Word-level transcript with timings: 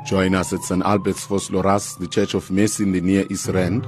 Join 0.07 0.33
us 0.33 0.51
at 0.53 0.61
St. 0.61 0.83
Albert's 0.83 1.27
Vosloorus, 1.27 1.99
the 1.99 2.07
Church 2.07 2.33
of 2.33 2.49
Mercy 2.49 2.85
in 2.85 2.91
the 2.93 3.01
Near 3.01 3.27
East 3.29 3.49
Rand, 3.49 3.85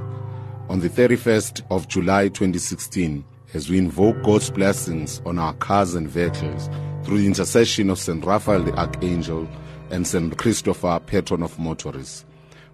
on 0.68 0.78
the 0.78 0.88
31st 0.88 1.62
of 1.72 1.88
July 1.88 2.28
2016 2.28 3.24
as 3.52 3.68
we 3.68 3.78
invoke 3.78 4.22
God's 4.22 4.48
blessings 4.48 5.20
on 5.26 5.40
our 5.40 5.54
cars 5.54 5.96
and 5.96 6.08
vehicles 6.08 6.70
through 7.04 7.18
the 7.18 7.26
intercession 7.26 7.90
of 7.90 7.98
St. 7.98 8.24
Raphael 8.24 8.62
the 8.62 8.74
Archangel 8.78 9.48
and 9.90 10.06
St. 10.06 10.36
Christopher, 10.36 11.00
patron 11.04 11.42
of 11.42 11.58
motorists. 11.58 12.24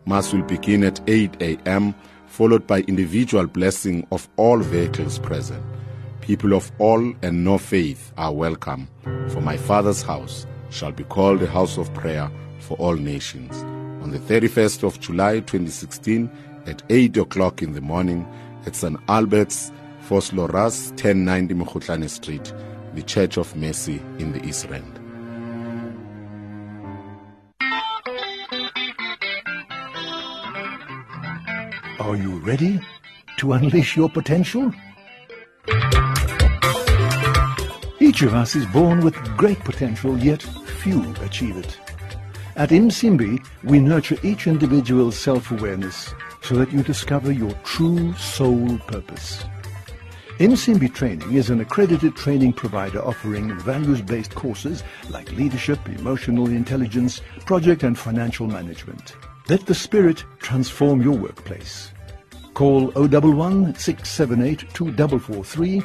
Mass 0.05 0.33
will 0.33 0.43
begin 0.43 0.85
at 0.85 1.01
8 1.09 1.43
a.m., 1.43 1.95
followed 2.27 2.67
by 2.67 2.81
individual 2.83 3.47
blessing 3.47 4.07
of 4.13 4.29
all 4.37 4.59
vehicles 4.59 5.19
present. 5.19 5.65
People 6.21 6.55
of 6.55 6.71
all 6.79 7.15
and 7.23 7.45
no 7.45 7.57
faith 7.57 8.13
are 8.19 8.33
welcome, 8.33 8.89
for 9.29 9.41
my 9.41 9.57
Father's 9.57 10.03
house 10.03 10.47
shall 10.71 10.93
be 10.93 11.05
called 11.05 11.43
a 11.43 11.47
house 11.47 11.79
of 11.79 11.93
prayer 11.95 12.31
for 12.59 12.77
all 12.79 12.95
nations. 12.95 13.63
On 14.03 14.11
the 14.11 14.19
31st 14.19 14.83
of 14.83 15.01
July 15.01 15.41
2016, 15.41 16.31
at 16.67 16.83
8 16.91 17.17
o'clock 17.17 17.63
in 17.63 17.73
the 17.73 17.81
morning, 17.81 18.27
at 18.67 18.75
St. 18.75 18.99
Albert's, 19.09 19.73
Vosloorus, 20.09 20.91
1090 20.91 21.55
Mokhutlane 21.55 22.09
Street, 22.11 22.53
the 22.97 23.03
Church 23.03 23.37
of 23.37 23.55
Mercy 23.55 24.01
in 24.19 24.33
the 24.33 24.43
East 24.43 24.67
Rand. 24.71 24.99
Are 32.01 32.17
you 32.17 32.39
ready 32.39 32.81
to 33.37 33.53
unleash 33.53 33.99
your 33.99 34.09
potential? 34.09 34.73
Each 38.01 38.23
of 38.23 38.33
us 38.33 38.57
is 38.57 38.65
born 38.67 39.01
with 39.01 39.15
great 39.37 39.59
potential, 39.61 40.17
yet 40.17 40.41
few 40.41 41.15
achieve 41.21 41.59
it. 41.59 41.79
At 42.57 42.71
INSIMBI, 42.71 43.45
we 43.65 43.79
nurture 43.79 44.17
each 44.23 44.47
individual's 44.47 45.19
self-awareness 45.19 46.15
so 46.41 46.55
that 46.55 46.73
you 46.73 46.83
discover 46.83 47.31
your 47.31 47.53
true 47.63 48.15
soul 48.15 48.79
purpose. 48.87 49.45
Insimbi 50.39 50.93
Training 50.93 51.33
is 51.33 51.49
an 51.49 51.61
accredited 51.61 52.15
training 52.15 52.53
provider 52.53 53.03
offering 53.03 53.59
values-based 53.59 54.35
courses 54.35 54.85
like 55.09 55.33
leadership, 55.33 55.79
emotional 55.89 56.49
intelligence, 56.49 57.23
project 57.47 57.85
and 57.85 57.99
financial 57.99 58.47
management. 58.47 59.17
Let 59.49 59.65
the 59.65 59.75
spirit 59.75 60.27
transform 60.39 61.01
your 61.01 61.17
workplace. 61.17 61.91
Call 62.53 62.93
011 62.97 63.77
678 63.77 64.59
2443 64.75 65.83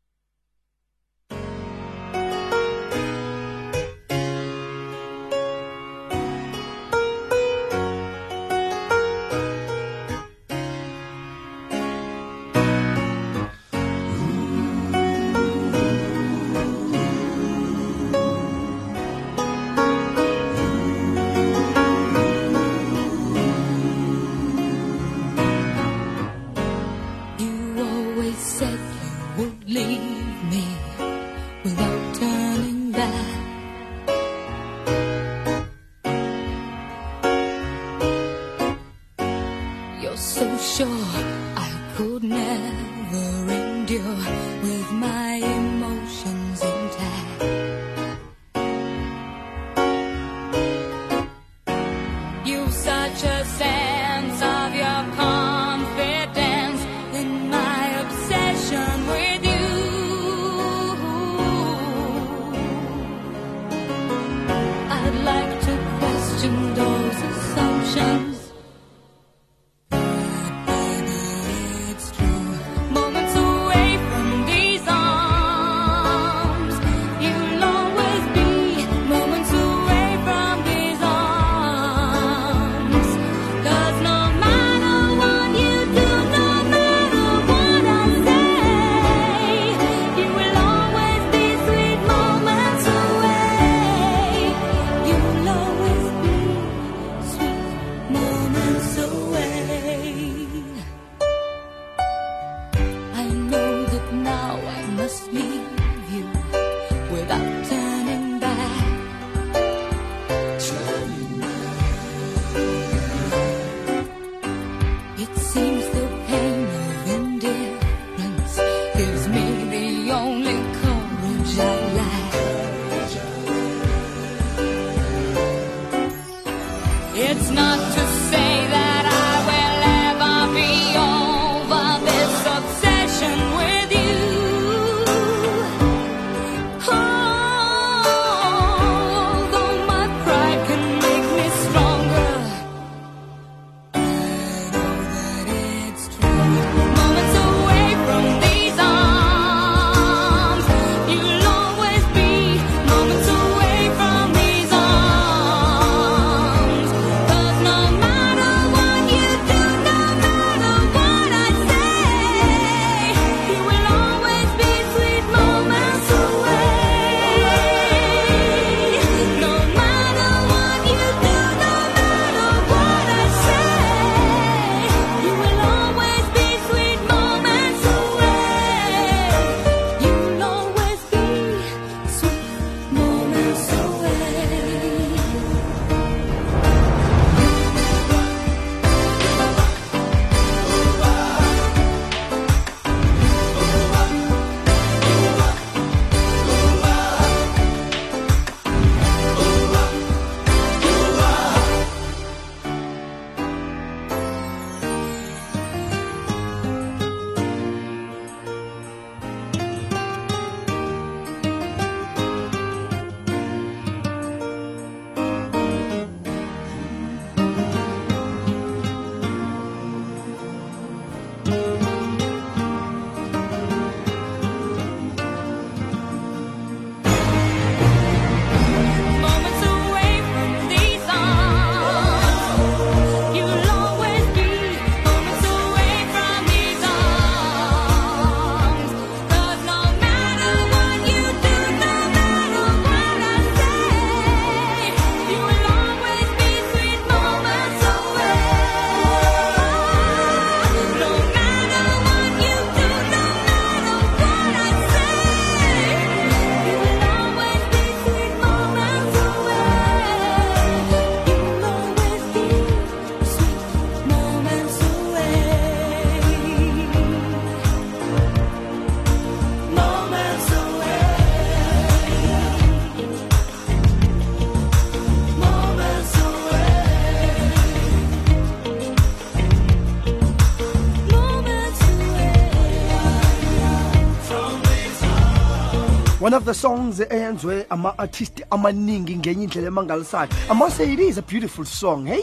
One 286.20 286.34
of 286.34 286.44
the 286.44 286.54
songs 286.54 287.00
eyenziwe 287.00 287.66
ama-artist 287.70 288.42
amaningi 288.50 289.16
ngenye 289.16 289.44
indlela 289.44 289.66
emangalisayo 289.68 290.28
i 290.50 290.54
must 290.54 290.76
say 290.76 290.92
it 290.92 290.98
is 291.00 291.18
a 291.18 291.22
beautiful 291.22 291.64
song 291.64 292.06
hey? 292.06 292.22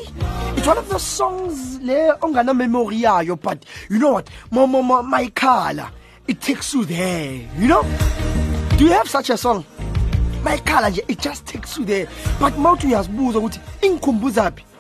It's 0.58 0.68
one 0.68 0.78
of 0.80 0.90
the 0.90 1.00
songs 1.00 1.80
le 1.82 2.12
ongana-memory 2.22 3.02
yayo 3.02 3.36
but 3.42 3.66
you 3.90 4.00
know 4.00 4.14
what? 4.14 4.30
Ma- 4.52 4.68
ma- 4.68 4.82
ma- 4.82 5.02
mayikhala 5.04 5.90
it 6.28 6.42
takes 6.42 6.74
you 6.74 6.86
there 6.86 7.34
you 7.60 7.68
know? 7.68 7.84
Do 8.78 8.84
you 8.86 8.92
have 8.92 9.10
such 9.10 9.30
a 9.30 9.38
song? 9.38 9.64
Mayikhala 10.44 10.90
nje 10.90 11.04
it 11.08 11.20
just 11.22 11.46
takes 11.46 11.78
you 11.78 11.86
there. 11.86 12.08
But 12.40 12.54
mawuthi 12.58 12.88
uyazibuza 12.88 13.40
ukuthi 13.40 13.60
ingikhumbuzaphi 13.82 14.64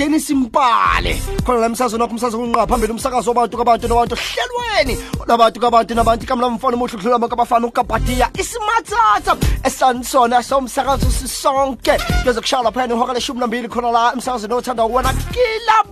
Dennis 0.00 0.30
Mpale 0.30 1.20
khona 1.44 1.60
la 1.60 1.66
emsazweni 1.66 2.02
wakho 2.02 2.14
umsazo 2.14 2.38
okunqa 2.38 2.66
phambili 2.66 2.92
umsakazo 2.92 3.30
wabantu 3.30 3.58
kabantu 3.58 3.88
nabantu 3.88 4.16
hlelweni. 4.16 4.98
Labantu 5.26 5.60
kabantu 5.60 5.94
nabantu 5.94 6.24
ikamla 6.24 6.50
mfana 6.50 6.74
omuhle 6.74 6.94
ukudlula 6.94 7.16
abantu 7.16 7.34
abafana 7.34 7.66
ukabhadiya 7.66 8.30
isimatsatsa 8.38 9.36
esanisona 9.62 10.42
somsakazo 10.42 11.10
sisonke. 11.10 11.98
Beze 12.24 12.40
kushaya 12.40 12.72
phana 12.72 12.94
ihora 12.94 13.12
leshumi 13.12 13.40
nambili 13.40 13.68
khona 13.68 13.90
la 13.90 14.12
emsakazweni 14.14 14.54
othanda 14.54 14.84
wena 14.84 15.12
kila 15.12 15.84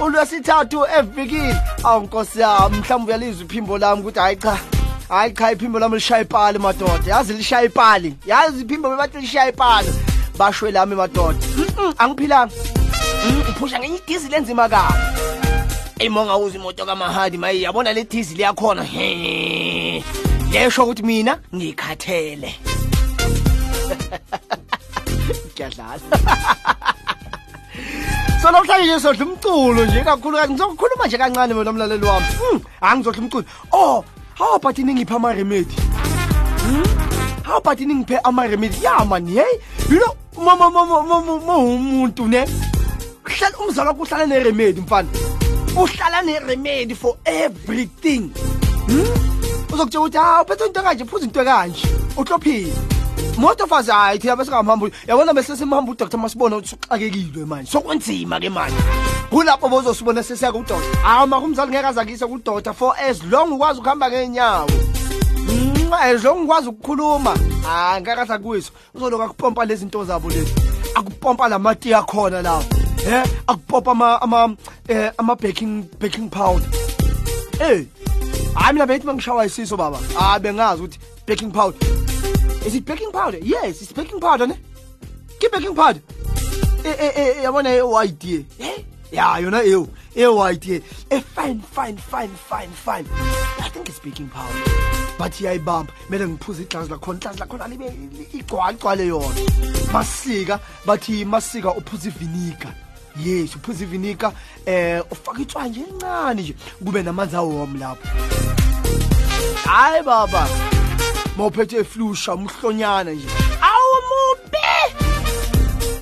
ulwesithathu 0.00 0.86
evikini. 0.98 1.54
Awu 1.84 2.08
yami 2.36 2.76
mhlawumbe 2.78 3.12
uyalizwa 3.12 3.44
iphimbo 3.44 3.78
lami 3.78 4.02
ukuthi 4.02 4.18
hayi 4.20 4.36
cha 4.36 4.58
hayi 5.08 5.32
cha 5.32 5.52
iphimbo 5.52 5.78
lami 5.78 5.94
lishaya 5.94 6.22
ipali 6.22 6.58
madoda. 6.58 7.02
Yazi 7.06 7.32
lishaya 7.32 7.64
ipali? 7.64 8.14
Yazi 8.26 8.62
iphimbo 8.62 8.90
bebathi 8.90 9.18
lishaya 9.18 9.48
ipali 9.48 10.15
bashwe 10.38 10.70
lami 10.72 10.94
madoda. 10.94 11.38
Angiphilanga. 11.98 12.52
Uphusha 13.50 13.78
ngenye 13.78 13.96
idizili 13.96 14.34
enzima 14.34 14.68
kabi. 14.68 14.94
Eyi 15.98 16.10
ma 16.10 16.22
ungawuza 16.22 16.58
imoto 16.58 16.86
kamahadi 16.86 17.38
mayi 17.38 17.62
yabona 17.62 17.92
le 17.92 18.04
dizili 18.04 18.42
yakhona? 18.42 18.82
He 18.84 20.04
lesho 20.52 20.84
ukuthi 20.84 21.02
mina 21.02 21.38
ngikhathele. 21.54 22.54
Kuyadlala 25.56 25.98
so 28.42 28.50
namhlanje 28.50 28.86
nje 28.86 29.00
sodla 29.00 29.24
umculo 29.26 29.84
nje 29.86 30.04
kakhulukazi. 30.04 30.52
Ngizokhuluma 30.52 31.06
nje 31.06 31.18
kancane 31.18 31.54
mina 31.54 31.72
mlaleli 31.72 32.06
wami. 32.06 32.26
Mm, 32.52 32.60
angizodla 32.80 33.22
umculo. 33.22 33.44
Oh 33.72 34.04
how 34.34 34.54
about 34.56 34.78
ningiphe 34.78 35.14
ama-remedy? 35.14 35.74
How 37.44 37.56
about 37.56 37.80
ningiphe 37.80 38.18
ama-remedy? 38.24 38.82
Ya 38.82 39.04
mani 39.04 39.34
hey 39.34 39.58
you 39.88 39.98
know 39.98 40.14
uma- 40.36 40.54
uma- 40.54 40.68
uma- 40.68 40.98
uma- 40.98 41.18
uma- 41.18 41.32
uma 41.34 41.56
umuntu 41.56 42.28
ne? 42.28 42.44
Uhlala- 43.24 43.58
umzali 43.58 43.88
wakho 43.88 44.02
uhlala 44.02 44.26
ne-remedy 44.26 44.80
mfana. 44.80 45.08
Uhlala 45.76 46.22
ne-remedy 46.22 46.94
for 46.94 47.16
everything. 47.24 48.30
Hmm? 48.86 49.06
uzokutshela 49.72 50.00
ukuthi 50.04 50.18
hawu 50.18 50.44
phethe 50.46 50.66
into 50.66 50.82
kanje 50.82 51.04
phuza 51.04 51.24
into 51.24 51.44
kanje. 51.44 51.88
Uhlophile. 52.16 52.72
Most 53.38 53.60
of 53.60 53.72
us 53.72 53.86
hayi 53.88 54.18
thina 54.18 54.36
besingahamhambi 54.36 54.92
yabona 55.06 55.34
bese 55.34 55.56
simhamba 55.56 55.92
udr 55.92 56.16
masibona 56.16 56.56
ukuthi 56.56 56.74
uxakekile 56.74 57.44
manje. 57.46 57.70
Sokunzima 57.70 58.40
ke 58.40 58.48
manje. 58.48 58.76
Kulapho 59.30 59.68
bozosibona 59.68 60.22
sesiya 60.22 60.52
kudoda 60.52 60.80
hawu 61.02 61.26
maka 61.26 61.44
umzali 61.46 61.70
ngeke 61.72 61.86
azakise 61.86 62.26
kudoda 62.26 62.72
for 62.72 62.94
as 62.96 63.22
long 63.24 63.52
ukwazi 63.52 63.80
ukuhamba 63.80 64.08
ngeenyawo 64.10 64.66
lo 65.90 66.36
ngikwazi 66.36 66.68
ukukhuluma. 66.68 67.36
Ah, 67.66 67.90
hayi 67.90 68.02
ngakathi 68.02 68.32
akuyiso. 68.32 68.72
Uzoloku 68.94 69.22
akupompa 69.22 69.64
lezi 69.64 69.84
nto 69.84 70.04
zabo 70.04 70.28
lezi. 70.30 70.52
Akupompa 70.94 71.48
la 71.48 71.58
mati 71.58 71.94
akhona 71.94 72.42
lawo 72.42 72.64
um 73.06 73.24
akupompa 73.46 74.22
ama-baking 75.18 75.84
eh, 76.00 76.30
powder. 76.30 76.68
Eyi 77.60 77.88
hayi 78.54 78.72
mina 78.72 78.86
bengithi 78.86 79.06
bangishawa 79.06 79.46
isiso 79.46 79.76
baba. 79.76 79.98
Hayi 80.18 80.40
bengazi 80.40 80.82
ukuthi 80.82 80.98
baking 81.26 81.52
powder. 81.52 81.78
Is 82.66 82.74
it 82.74 82.84
baking 82.84 83.12
powder? 83.12 83.38
Yes 83.42 83.82
it's 83.82 83.92
baking 83.92 84.20
powder 84.20 84.46
ne? 84.46 84.54
Ke 85.38 85.50
baking 85.52 85.74
powder. 85.74 86.00
Eh, 86.84 87.12
eh, 87.16 87.42
yabona 87.42 87.70
e-idea 87.70 88.44
ya 89.12 89.38
yona 89.38 89.62
ewu. 89.62 89.88
E 90.16 90.26
white 90.26 90.66
ye 90.66 90.82
e 91.10 91.20
fine 91.20 91.60
fine 91.60 91.98
fine 91.98 92.30
fine 92.48 92.70
fine. 92.70 93.06
I 93.60 93.68
think 93.68 93.88
it's 93.88 93.98
baking 93.98 94.28
powder 94.28 94.62
but 95.18 95.40
iyayibamba 95.40 95.92
kumele 96.06 96.28
ngiphuze 96.28 96.62
iglass 96.62 96.90
lakhona 96.90 97.18
iglass 97.18 97.38
lakhona 97.38 97.68
libe 97.68 97.92
igcwagcwale 98.32 99.06
yona. 99.06 99.34
Masika 99.92 100.60
bathi 100.86 101.24
masika 101.24 101.70
uphuza 101.70 102.08
ivinika 102.08 102.74
yes 103.24 103.56
uphuza 103.56 103.84
ivinika 103.84 104.32
eh 104.66 105.02
ufaka 105.10 105.42
itswa 105.42 105.68
nje 105.68 105.80
encane 105.80 106.42
nje 106.42 106.54
kube 106.84 107.02
namanzi 107.02 107.36
awom 107.36 107.76
lapho. 107.80 108.08
Hayi 109.64 110.02
baba. 110.02 110.48
Mawuphethe 111.36 111.84
flusha 111.84 112.34
umhlonyana 112.34 113.10
nje. 113.10 113.28
Awumubi 113.60 114.66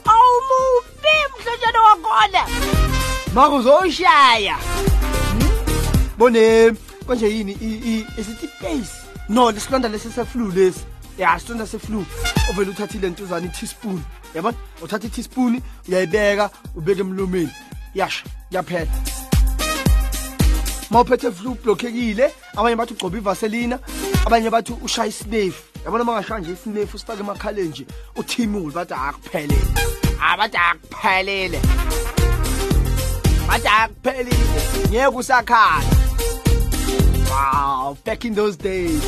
awumubi 0.04 1.14
mhlonyana 1.38 1.82
wakhona. 1.82 2.93
Makuzoshaya 3.34 4.56
bone 6.18 6.72
konje 7.06 7.28
yini? 7.28 7.52
Isithi 8.18 8.48
base 8.62 8.94
no 9.28 9.50
lesilonda 9.50 9.88
lesi 9.88 10.10
seflu 10.10 10.50
lesi. 10.50 10.80
Ya 11.18 11.38
silonda 11.38 11.66
seflu. 11.66 12.06
Ovele 12.50 12.70
uthathile 12.70 13.08
ntuzana 13.10 13.46
i-teaspoon. 13.46 14.02
Yabona? 14.34 14.56
Uthatha 14.82 15.06
i-teaspoon 15.06 15.62
uyayibeka 15.88 16.50
ubeke 16.76 17.00
emlomeni. 17.00 17.50
Yasha 17.94 18.24
yaphela. 18.50 18.90
Mawuphethe 20.90 21.30
flu 21.32 21.54
blockekile 21.54 22.32
abanye 22.56 22.76
bathi 22.76 22.94
ugcoba 22.94 23.18
ivaselina 23.18 23.78
abanye 24.26 24.50
bathi 24.50 24.72
ushaya 24.82 25.08
isinefu 25.08 25.62
yabona 25.84 26.04
mangashaya 26.04 26.40
nje 26.40 26.52
isinefu 26.52 26.98
sifake 26.98 27.20
emakhaleni 27.20 27.68
nje 27.68 27.86
uthimule 28.16 28.74
bathi 28.74 28.94
akuphelele 28.94 29.58
abathi 30.20 30.56
akuphelele 30.56 31.60
bathi 33.48 33.68
akuphelile 33.68 34.36
ngeke 34.90 35.16
usakhala 35.16 35.84
wow 37.30 37.96
back 38.04 38.24
in 38.24 38.34
those 38.34 38.56
days 38.56 39.02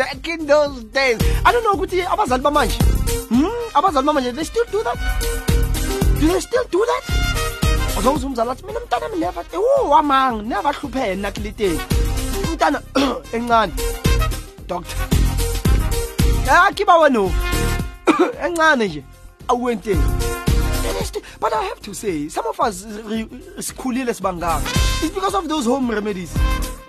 back 0.00 0.26
in 0.28 0.46
those 0.46 0.84
days. 0.84 1.18
I 1.44 1.52
don't 1.52 1.62
know 1.62 1.74
ukuthi 1.76 2.02
abazali 2.02 2.42
bamanje 2.42 2.78
hmm 3.28 3.70
abazali 3.74 4.06
bamanje 4.06 4.32
they 4.34 4.44
still 4.44 4.64
do 4.72 4.82
that? 4.82 4.98
Do 6.20 6.26
they 6.26 6.40
still 6.40 6.64
do 6.70 6.80
that? 6.90 7.04
Uzongizwa 7.98 8.30
umzali 8.30 8.50
athi 8.50 8.66
mina 8.66 8.80
mntana 8.80 9.08
mi 9.08 9.18
never 9.18 9.44
oh 9.54 9.88
wamanga 9.90 10.42
never 10.42 10.72
hluphene 10.72 11.14
nakiliteni 11.14 11.80
umntana 12.48 12.82
encane. 13.36 13.72
Doctor. 14.66 14.96
Akiba 16.66 16.98
wena 16.98 17.30
encane 18.46 18.88
nje 18.88 19.04
awuwenteni 21.00 21.24
but 21.40 21.52
i 21.52 21.64
have 21.64 21.80
to 21.80 21.94
say 21.94 22.28
some 22.28 22.46
of 22.48 22.60
us 22.60 22.86
sikhulile 23.58 24.14
sibangaka 24.14 24.62
it's 25.02 25.14
because 25.14 25.34
of 25.34 25.48
those 25.48 25.66
home 25.66 25.94
remedies. 25.94 26.30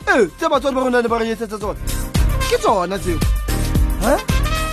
Eh 0.08 0.28
tse 0.38 0.50
batswadi 0.50 0.76
ba 0.76 0.84
rona 0.84 1.02
ne 1.02 1.08
ba 1.08 1.20
re 1.20 1.32
etsetsa 1.32 1.58
tsona. 1.58 1.80
Ke 2.50 2.58
tsona 2.58 3.00
tseo. 3.00 3.20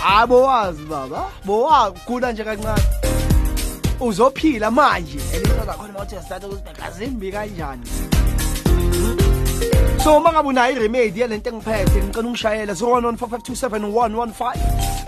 Hayi 0.02 0.26
bowazi 0.26 0.84
baba. 0.84 1.30
Bowagula 1.44 2.32
nje 2.32 2.44
kancane. 2.44 2.82
Uzophila 4.00 4.70
manje. 4.70 5.20
Elinto 5.32 5.64
zakhona 5.66 5.92
mawuthi 5.92 6.14
uyasithatha 6.14 6.46
ukuzibheka 6.46 6.90
zimbi 6.90 7.32
kanjani 7.32 7.86
so 10.04 10.16
uma 10.16 10.32
ngabe 10.32 10.48
unayo 10.48 10.76
iremedi 10.76 11.20
yalento 11.20 11.50
engiphethe 11.50 12.02
ngicela 12.04 12.28
ungishayela 12.28 12.72
01145271115 12.72 14.56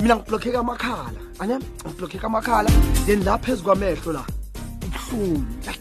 mina 0.03 0.17
ngiblokheka 0.17 0.59
amakhala 0.59 1.13
ane 1.39 1.59
ngiblokheka 1.87 2.27
amakhala 2.27 2.71
then 3.07 3.25
la 3.25 3.39
phezu 3.39 3.63
kwamehlo 3.65 4.13
la 4.13 4.25
ubuhlungu 4.87 5.45
like 5.67 5.81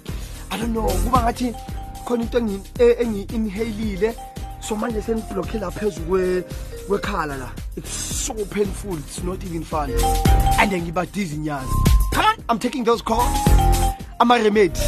i 0.51 0.57
don't 0.57 0.71
know. 0.73 0.89
Kuba 1.03 1.19
ngathi 1.23 1.53
khona 2.05 2.23
into 2.23 2.39
engi- 2.39 2.61
e- 2.79 2.95
engi-inhalile 3.03 4.15
so 4.61 4.75
manje 4.75 5.01
sengiblokhe 5.01 5.59
la 5.59 5.71
phezu 5.71 6.01
kwe- 6.01 6.43
kwekhala 6.87 7.37
la. 7.37 7.49
It's 7.77 8.25
so 8.25 8.33
painful. 8.33 8.97
It's 8.97 9.23
not 9.23 9.43
even 9.43 9.63
fun. 9.63 9.91
And 10.59 10.71
then 10.71 10.81
ngiba 10.81 11.05
dizzy 11.11 11.37
nyazi 11.37 11.73
come 12.13 12.25
on 12.25 12.35
i'm 12.49 12.59
taking 12.59 12.83
those 12.83 13.01
calls. 13.03 13.39
Ama-remedy 14.19 14.79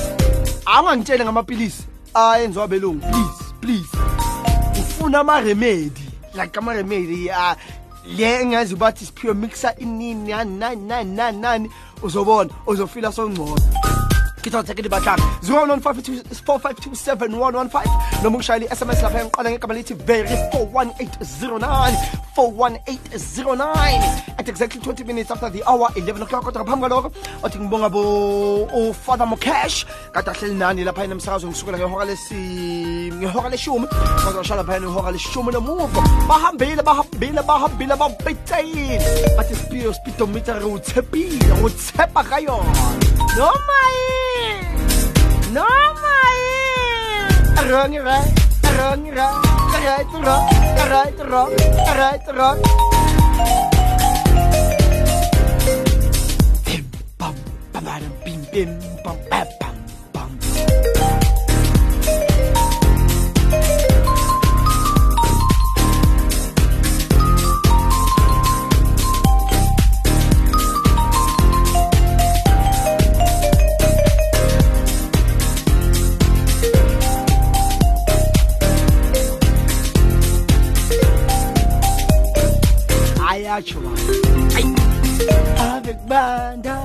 awungangitshele 0.66 1.24
ngamapilisi 1.24 1.84
ayenziwa 2.14 2.68
belungu 2.68 3.00
please. 3.00 3.41
Please 3.62 3.90
ufuna 4.80 5.20
ama-remedy. 5.20 6.02
Like 6.34 6.58
ama-remedy 6.58 7.30
uh, 7.30 7.56
le 8.18 8.42
engazi 8.42 8.76
bathi 8.76 9.06
siphiwe 9.06 9.34
mixa 9.34 9.76
inini 9.80 10.30
nani 10.32 10.56
nani 10.58 10.82
nani 10.88 11.12
nani 11.16 11.38
nani 11.38 11.70
uzobona 12.04 12.50
uzofila 12.68 13.12
songcono. 13.12 13.58
Ngithathekile 14.42 14.90
bahlanga 14.90 15.24
015271115 15.44 18.24
noma 18.24 18.38
ungishayela 18.38 18.66
i-sms 18.66 19.02
lapha 19.04 19.20
engiqala 19.22 19.52
ngegama 19.52 19.74
lithi 19.74 19.94
very 19.94 20.30
41809 20.30 21.96
41809 22.36 24.04
at 24.38 24.50
exactly 24.50 24.82
20 24.82 25.04
minutes 25.04 25.32
after 25.32 25.50
the 25.50 25.64
hour 25.68 25.90
11 25.96 26.22
o'clock 26.24 26.44
kodwa 26.44 26.64
ngaphambi 26.64 26.88
kwalokho 26.88 27.12
othi 27.44 27.60
ngibonga 27.60 27.90
bo 27.90 28.64
ufather 28.64 29.28
mocash 29.28 29.86
kade 30.12 30.32
ahleli 30.32 30.56
nani 30.56 30.84
lapha 30.84 31.04
emsakazweni 31.04 31.54
kusukela 31.54 31.78
ngehora 31.78 32.06
lesi 32.06 32.36
ngehora 33.14 33.50
leshumi. 33.50 33.88
Bazosha 34.26 34.56
lapha 34.56 34.82
ngehora 34.82 35.12
leshumi 35.12 35.52
nomuva 35.52 36.02
bahambile 36.28 36.82
bahambile 36.84 37.42
bahambile 37.42 37.96
babhitayile. 37.96 39.00
Bathi 39.38 39.56
spio 39.56 39.94
speedometer 39.94 40.66
uthepile 40.66 41.52
uthepa 41.66 42.24
ka 42.24 42.40
yona 42.40 42.74
noma 43.38 43.74
yini 43.96 44.31
noma 45.54 46.16
yini 46.36 46.72
wrong 47.70 47.94
right 48.06 48.32
wrong 48.78 49.04
right 49.16 50.12
right 50.14 50.14
wrong 50.26 50.46
right 50.92 51.20
wrong 51.32 51.52
right 52.02 52.28
wrong 52.38 52.60
Bim, 56.66 56.84
bam, 57.20 57.36
bam, 57.74 57.84
bam, 57.86 58.04
bim, 58.26 58.42
bim, 58.52 58.70
bam, 59.04 59.18
bam, 59.30 59.48
bam. 59.60 59.81
Ayatsho 83.62 83.80
ba 83.82 83.92
ave 85.70 85.94
kubanda 85.94 86.76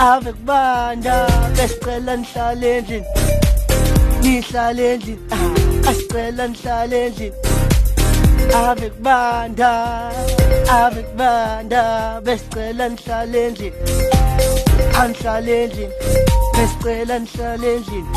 ave 0.00 0.32
kubanda 0.32 1.14
besicela 1.56 2.16
nihlale 2.16 2.68
endlini 2.78 3.06
nihlale 4.22 4.84
endlini 4.94 5.20
Ah, 5.34 5.90
asicela 5.90 6.48
nihlale 6.48 6.98
endlini. 7.06 7.36
Ave 8.54 8.88
kubanda 8.96 9.70
ave 10.70 11.02
kubanda 11.08 11.80
besicela 12.24 12.88
nihlale 12.88 13.38
endlini 13.46 13.76
anihlale 15.00 15.54
endlini 15.64 15.94
besicela 16.54 17.18
nihlale 17.18 17.68
endlini. 17.76 18.10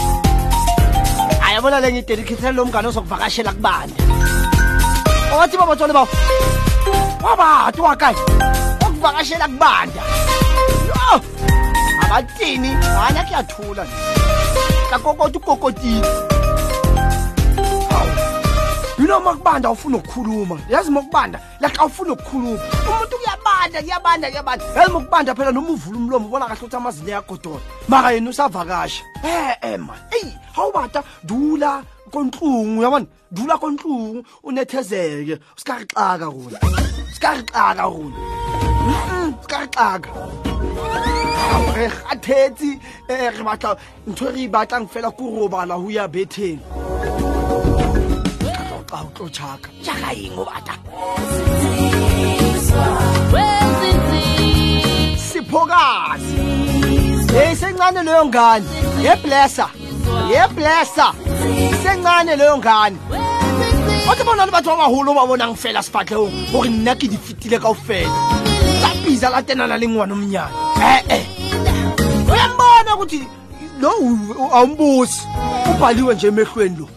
Ayabona 1.48 1.80
le 1.84 1.92
ngidedikhethe 1.92 2.52
lo 2.52 2.66
mngane 2.66 2.88
ozokuvakashela 2.88 3.52
kubanda 3.58 3.96
owathi 5.34 5.58
babatshole 5.58 5.94
bawo 5.94 6.08
wabathi 7.24 7.82
wakanye 7.82 8.20
okuvakashela 8.86 9.48
kubanda. 9.48 10.02
Yo 10.88 11.22
abathini 12.06 12.68
hana 12.68 13.24
kuyathula 13.24 13.88
Hawu. 17.90 19.00
you 19.00 19.08
know 19.08 19.20
mak 19.20 19.36
mokubanda 19.36 19.70
awufuni 19.70 19.96
ukukhuluma? 19.96 20.60
Yazi 20.70 20.92
mokubanda 20.92 21.40
like 21.62 21.78
awufuni 21.80 22.12
ukukhuluma. 22.12 22.60
Umuntu 22.90 23.18
kuyabanda 23.18 23.82
kuyabanda 23.82 24.30
kuyabanda. 24.30 24.66
Yazi 24.76 24.92
mokubanda 24.92 25.36
phela 25.36 25.52
noma 25.52 25.70
uvula 25.70 25.98
umlomo 25.98 26.26
ubona 26.28 26.46
kahle 26.46 26.60
ukuthi 26.60 26.76
amazinyo 26.76 27.10
ayagodola 27.10 27.60
maka 27.88 28.12
yena 28.12 28.30
usavakasha. 28.30 29.04
Eh 29.24 29.56
eh 29.62 29.80
man 29.80 29.98
eyi 30.12 30.34
hawubata 30.56 31.04
dula 31.24 31.84
konhlungu 32.12 32.84
yabona 32.84 33.06
dula 33.32 33.58
konhlungu 33.58 34.24
unethezeke. 34.44 35.40
Usikaxaka 35.58 36.32
kona 36.32 36.60
se 37.14 37.20
ka 37.24 37.32
re 37.38 37.44
xaka 37.54 37.84
rona 37.94 38.20
se 39.42 39.48
ka 39.52 39.58
re 39.64 39.68
xaka 39.76 40.10
re 41.78 41.86
eh, 41.86 41.92
kgathetse 41.92 42.80
eh, 43.10 43.30
um 43.30 43.38
re 43.38 43.44
batla 43.44 43.78
ntho 44.08 44.30
e 44.30 44.32
re 44.34 44.42
e 44.44 44.48
batlang 44.48 44.88
fela 44.94 45.10
ko 45.12 45.24
robala 45.36 45.76
ho 45.76 45.90
ya 45.90 46.08
betheng. 46.08 46.60
Ka 48.90 48.98
o 49.04 49.10
tlo 49.16 49.28
tjhaka. 49.30 49.70
Tjhaka 49.84 50.10
eng 50.16 50.38
o 50.42 50.44
bata? 50.50 50.76
Siphokazi 55.28 56.36
eyisencane 57.40 58.00
eh, 58.00 58.06
leyo 58.08 58.26
ngane 58.26 58.66
yeblesa 59.06 59.68
yeblesa 60.34 61.08
isencane 61.74 62.34
leyo 62.36 62.58
ngane 62.58 62.98
batho 64.08 64.24
bona 64.26 64.46
le 64.46 64.52
batho 64.52 64.70
ba 64.72 64.78
baholo 64.78 65.14
ba 65.14 65.26
bonang 65.28 65.56
fela 65.56 65.82
sefatlhegong 65.82 66.52
gore 66.52 66.70
nna 66.70 66.96
ke 66.96 67.08
di 67.08 67.18
fetile 67.18 67.60
kao 67.60 67.74
fela 67.74 68.10
la 68.82 68.90
pisa 69.06 69.30
la 69.30 69.42
tenana 69.42 69.78
le 69.78 69.88
ngwane 69.88 70.14
omnyane 70.14 70.52
ee. 71.10 71.26
Uyambona 72.32 72.96
ukuthi 72.96 73.22
lo 73.82 73.90
u- 74.00 74.50
awumbusi 74.54 75.22
ubhaliwe 75.72 76.16
nje 76.16 76.28
emehlweni 76.28 76.78
lo. 76.80 76.88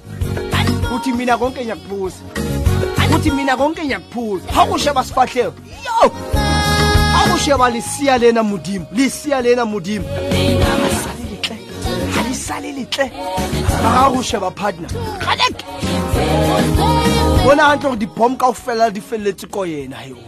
Uthi 0.97 1.13
mina 1.13 1.39
konke 1.39 1.61
ngiyakubuza 1.65 2.17
uthi 3.17 3.31
mina 3.31 3.57
konke 3.57 3.85
ngiyakuphuza. 3.85 4.53
Hakusheba 4.53 5.05
sifahleko 5.05 5.53
yo! 5.87 6.11
Hakusheba 7.13 7.71
lisiya 7.71 8.19
lena 8.19 8.43
modimo 8.43 8.87
lisiya 8.93 9.41
lena 9.43 9.65
modimo. 9.65 10.05
Alisale 10.09 11.23
litle 11.31 11.57
alisale 12.21 12.73
litle 12.73 13.11
ga 13.83 14.11
go 14.11 14.23
sheba 14.23 14.51
partner. 14.51 14.89
Galeke 15.21 15.65
bona 17.51 17.63
gantle 17.69 17.89
gore 17.89 17.99
dibom 17.99 18.37
ka 18.39 18.47
go 18.47 18.53
fela 18.53 18.91
di 18.95 19.01
feleletse 19.01 19.47
ko 19.51 19.65
yena 19.67 20.07
yo 20.07 20.19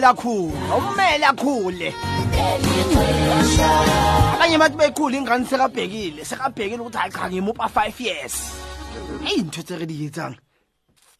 omele 0.00 0.06
akhule 0.06 0.54
omele 0.74 1.26
akhule 1.26 1.94
abanye 4.34 4.58
bathi 4.58 4.76
bekhule 4.76 5.16
ingane 5.18 5.44
sekabhekile 5.44 6.24
sekabhekile 6.24 6.80
ukuthi 6.80 6.98
hayi 6.98 7.12
cha 7.12 7.30
ngimupa 7.30 7.68
five 7.68 8.00
years. 8.00 8.34
Eyi 9.28 9.42
ntho 9.42 9.62
tse 9.62 9.76
re 9.76 9.86
di 9.86 10.06
etsang 10.06 10.36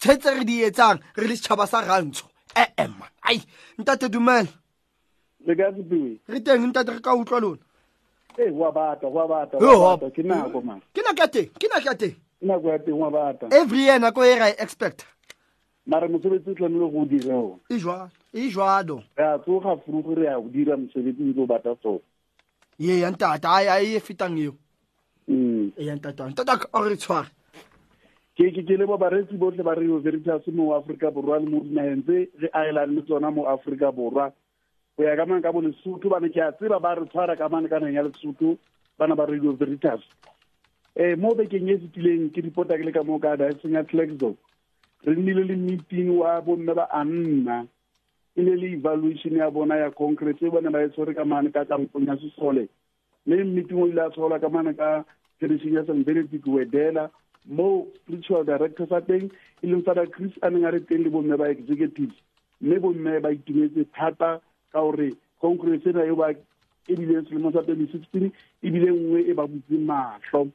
the 0.01 0.17
tse 0.17 0.35
re 0.35 0.45
di 0.45 0.65
etsang 0.65 1.01
re 1.17 1.27
le 1.27 1.37
setšhaba 1.37 1.67
sa 1.67 1.81
rantsho. 1.81 2.27
Ee 2.57 2.87
man 2.87 3.09
ai 3.23 3.41
ntate 3.79 4.09
dumela. 4.09 4.49
Re 5.47 6.41
teng 6.41 6.67
ntate 6.67 6.91
re 6.91 7.01
ka 7.01 7.15
utlwa 7.15 7.41
lona. 7.41 7.63
Ee 8.39 8.51
wa 8.51 8.73
batla 8.73 9.09
wa 9.09 9.27
batla 9.29 10.11
ke 10.11 10.23
nako 10.23 10.61
man 10.65 10.81
ke 10.95 11.03
nako 11.03 11.21
ya 11.21 11.29
teng 11.29 11.49
ke 11.61 11.69
nako 11.69 11.87
ya 11.89 11.95
teng. 11.95 12.17
Ke 12.41 12.47
nako 12.47 12.69
ya 12.69 12.79
teng 12.79 12.99
wa 12.99 13.11
bata. 13.11 13.47
Every 13.53 13.81
year 13.85 13.99
nako 14.01 14.25
e 14.25 14.39
ra 14.39 14.49
e 14.49 14.55
expecta 14.59 15.05
mara 15.87 16.09
mosebetsi 16.09 16.51
o 16.51 16.55
tlamehile 16.55 16.91
go 16.91 17.01
o 17.03 17.05
dire 17.05 17.33
ona 17.33 17.57
e 18.35 18.49
jwalo 18.49 19.03
e 19.07 19.17
re 19.17 19.25
a 19.25 19.39
tsoga 19.39 19.77
furugo 19.85 20.15
re 20.15 20.25
ya 20.25 20.41
go 20.41 20.49
dira 20.49 20.77
mosebetsi 20.77 21.23
ntse 21.23 21.41
o 21.41 21.47
bata 21.47 21.77
sone 21.83 22.01
ye 22.81 23.01
ya 23.01 23.11
ntata 23.11 23.53
ai 23.53 23.95
e 23.95 24.01
fetang 24.01 24.39
eo. 24.41 24.57
Mm. 25.29 25.73
e 25.77 25.85
ya 25.85 25.95
ntata 25.97 26.33
ntata 26.33 26.57
a 26.73 26.89
re 26.89 26.97
tshware. 26.97 27.29
Ke 28.37 28.49
ke 28.57 28.65
ke 28.65 28.75
lebo 28.81 28.97
baretsi 28.97 29.37
botlhe 29.37 29.63
ba 29.63 29.77
radio 29.77 30.01
veritas 30.01 30.41
mo 30.49 30.73
aforika 30.73 31.13
borwa 31.13 31.37
le 31.39 31.47
mo 31.51 31.61
dinageng 31.61 32.03
tse 32.09 32.33
re 32.41 32.49
aelane 32.57 32.95
le 32.97 33.03
tsona 33.05 33.31
mo 33.31 33.45
aforika 33.45 33.93
borwa. 33.93 34.33
Go 34.97 35.05
ya 35.05 35.13
ka 35.17 35.27
mane 35.29 35.43
ka 35.43 35.53
bo 35.53 35.61
lesotho 35.61 36.09
bane 36.09 36.33
ke 36.33 36.41
a 36.41 36.57
tseba 36.57 36.81
ba 36.81 36.97
re 36.97 37.05
tshwara 37.05 37.37
ka 37.37 37.49
mane 37.53 37.69
ka 37.69 37.79
nang 37.79 37.93
ya 37.93 38.03
lesotho 38.03 38.57
bana 38.97 39.15
ba 39.15 39.29
radio 39.29 39.53
veritas. 39.53 40.01
Um 40.97 41.21
mo 41.21 41.37
bekeng 41.37 41.69
e 41.69 41.77
setileng 41.85 42.33
ke 42.33 42.41
dipota 42.41 42.81
ke 42.81 42.85
le 42.89 42.97
ka 42.97 43.05
moo 43.05 43.21
ka 43.21 43.37
diaseng 43.37 43.77
ya 43.77 43.85
tlaxo 43.85 44.41
re 45.05 45.15
nnile 45.15 45.45
le 45.45 45.57
meeting 45.57 46.11
wa 46.19 46.41
bomme 46.41 46.75
ba 46.75 46.89
anna. 46.93 47.67
E 48.37 48.43
ne 48.43 48.57
le 48.57 48.73
evaluation 48.73 49.37
ya 49.37 49.51
bona 49.51 49.77
ya 49.77 49.91
concrete 49.91 50.43
e 50.47 50.51
bone 50.51 50.71
ba 50.71 50.83
e 50.83 50.89
tshwere 50.89 51.15
ka 51.15 51.25
mane 51.25 51.51
ka 51.51 51.65
kampong 51.65 52.07
ya 52.07 52.17
sesole. 52.17 52.69
Mme 53.27 53.45
meeting 53.45 53.83
o 53.83 53.87
ile 53.87 54.03
a 54.03 54.11
tshwarwa 54.11 54.41
ka 54.41 54.49
mane 54.49 54.75
ka 54.77 55.05
tradition 55.39 55.75
ya 55.75 55.85
san 55.87 56.05
benedict 56.05 56.47
wedela 56.47 57.11
mo 57.47 57.87
spiritual 57.97 58.45
director 58.45 58.87
sa 58.89 59.01
teng 59.01 59.31
e 59.63 59.67
leng 59.67 59.83
fada 59.83 60.07
chris 60.07 60.33
a 60.43 60.51
neng 60.51 60.65
a 60.65 60.71
re 60.71 60.81
teng 60.81 61.05
le 61.05 61.11
bomme 61.11 61.37
ba 61.37 61.51
executive. 61.51 62.13
Mme 62.61 62.79
bomme 62.79 63.21
ba 63.21 63.33
itumetse 63.33 63.85
thata 63.93 64.41
ka 64.73 64.81
gore 64.81 65.17
congress 65.41 65.87
ena 65.87 66.05
eo 66.05 66.17
ba 66.17 66.31
e 66.89 66.97
selemo 66.97 67.53
sa 67.53 67.63
twenty 67.63 67.87
sixteen 67.93 68.33
ebile 68.63 68.91
nngwe 68.91 69.21
e 69.31 69.33
ba 69.35 69.47
butseng 69.47 69.87
matlho 69.87 70.49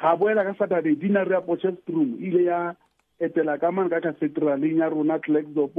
ga 0.00 0.16
boela 0.16 0.44
ka 0.44 0.54
saturday 0.58 0.94
dinare 0.94 1.34
ya 1.34 1.40
pochestroom 1.40 2.16
e 2.18 2.28
ile 2.28 2.44
ya 2.44 2.74
etela 3.20 3.58
ka 3.58 3.70
mane 3.70 3.90
ka 3.90 4.00
cathedraleng 4.00 4.78
ya 4.78 4.88
rona 4.88 5.18
claxop 5.18 5.74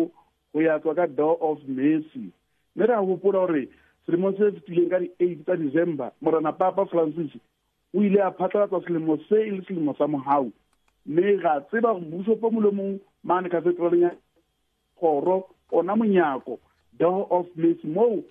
go 0.53 0.59
ya 0.61 0.79
tswa 0.79 0.95
ka 0.95 1.07
door 1.07 1.37
of 1.41 1.59
mercy. 1.67 2.31
Mme 2.75 2.85
re 2.85 2.93
a 2.93 3.01
gopola 3.01 3.47
gore 3.47 3.67
selemo 4.05 4.31
se 4.31 4.51
se 4.51 4.59
fetileng 4.59 4.89
ka 4.89 4.99
di-eight 4.99 5.43
tsa 5.45 5.55
december 5.55 6.11
morana 6.21 6.51
papa 6.51 6.85
francis 6.85 7.31
o 7.93 8.01
ile 8.01 8.21
a 8.21 8.31
phatlalatsa 8.31 8.81
selemo 8.85 9.17
se 9.29 9.37
e 9.47 9.51
le 9.51 9.61
selemo 9.67 9.93
sa 9.97 10.07
mogau 10.07 10.51
mme 11.05 11.37
ga 11.41 11.59
tseba 11.69 11.93
go 11.93 11.99
mmuso 11.99 12.35
po 12.35 12.49
molemong 12.51 12.99
mane 13.23 13.49
cathedraleng 13.49 14.01
ya 14.01 14.11
kgoro 14.97 15.47
ona 15.71 15.95
monyako 15.95 16.59
door 16.99 17.27
of 17.29 17.47
mercy 17.55 17.87
moo 17.87 18.23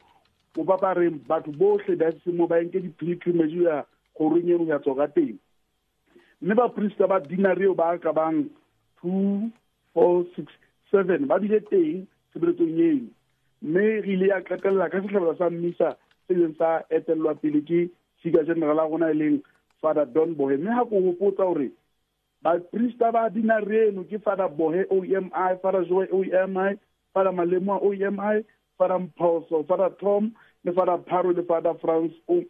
o 0.59 0.64
bapareng 0.64 1.21
batho 1.29 1.53
botlhe 1.53 1.97
diocese 1.97 2.33
mo 2.35 2.47
ba 2.47 2.59
enke 2.59 2.81
di-pilgrimage 2.81 3.62
ya 3.62 3.85
kgorong 4.14 4.51
eno 4.51 4.64
ya 4.66 4.79
tswa 4.79 4.94
ka 4.97 5.07
teng. 5.14 5.38
Mme 6.42 6.55
baporista 6.55 7.07
ba 7.07 7.21
dinareo 7.21 7.75
ba 7.75 7.99
ka 7.99 8.12
bang 8.12 8.51
two 9.01 9.51
four 9.95 10.25
six 10.37 10.53
seven. 10.91 11.27
Ba 11.27 11.39
bile 11.39 11.61
teng 11.71 12.07
tshebeletsong 12.33 12.79
eno. 12.79 13.07
Mme 13.63 14.03
re 14.05 14.13
ile 14.13 14.27
ya 14.29 14.41
qetelela 14.41 14.91
ka 14.91 15.01
setlhabela 15.03 15.37
sa 15.39 15.51
mmisa 15.51 15.97
se 16.29 16.35
leng 16.35 16.55
sa 16.59 16.83
etelelwa 16.91 17.35
pele 17.35 17.61
ke 17.65 17.91
sika 18.23 18.45
general 18.45 18.81
a 18.81 18.89
rona 18.89 19.11
e 19.11 19.15
leng 19.15 19.43
father 19.81 20.07
don 20.07 20.35
bohe. 20.35 20.57
Mme 20.57 20.75
ga 20.77 20.85
ko 20.85 21.01
gopotsa 21.01 21.45
gore 21.45 21.71
baporista 22.43 23.13
ba 23.13 23.31
dinare 23.31 23.89
eno 23.89 24.05
ke 24.05 24.19
father 24.23 24.49
bohe 24.49 24.85
omi 24.91 25.11
father 25.63 25.85
joe 25.85 26.07
omi 26.13 26.79
father 27.15 27.33
malemoa 27.33 27.83
omi 27.83 28.45
father 28.79 28.99
mphoso 28.99 29.67
father 29.67 29.91
tom 30.01 30.33
le 30.65 30.73
father 30.73 30.99
pharo 31.11 31.33
le 31.33 31.43
father 31.43 31.75
france 31.81 32.15
omi 32.29 32.47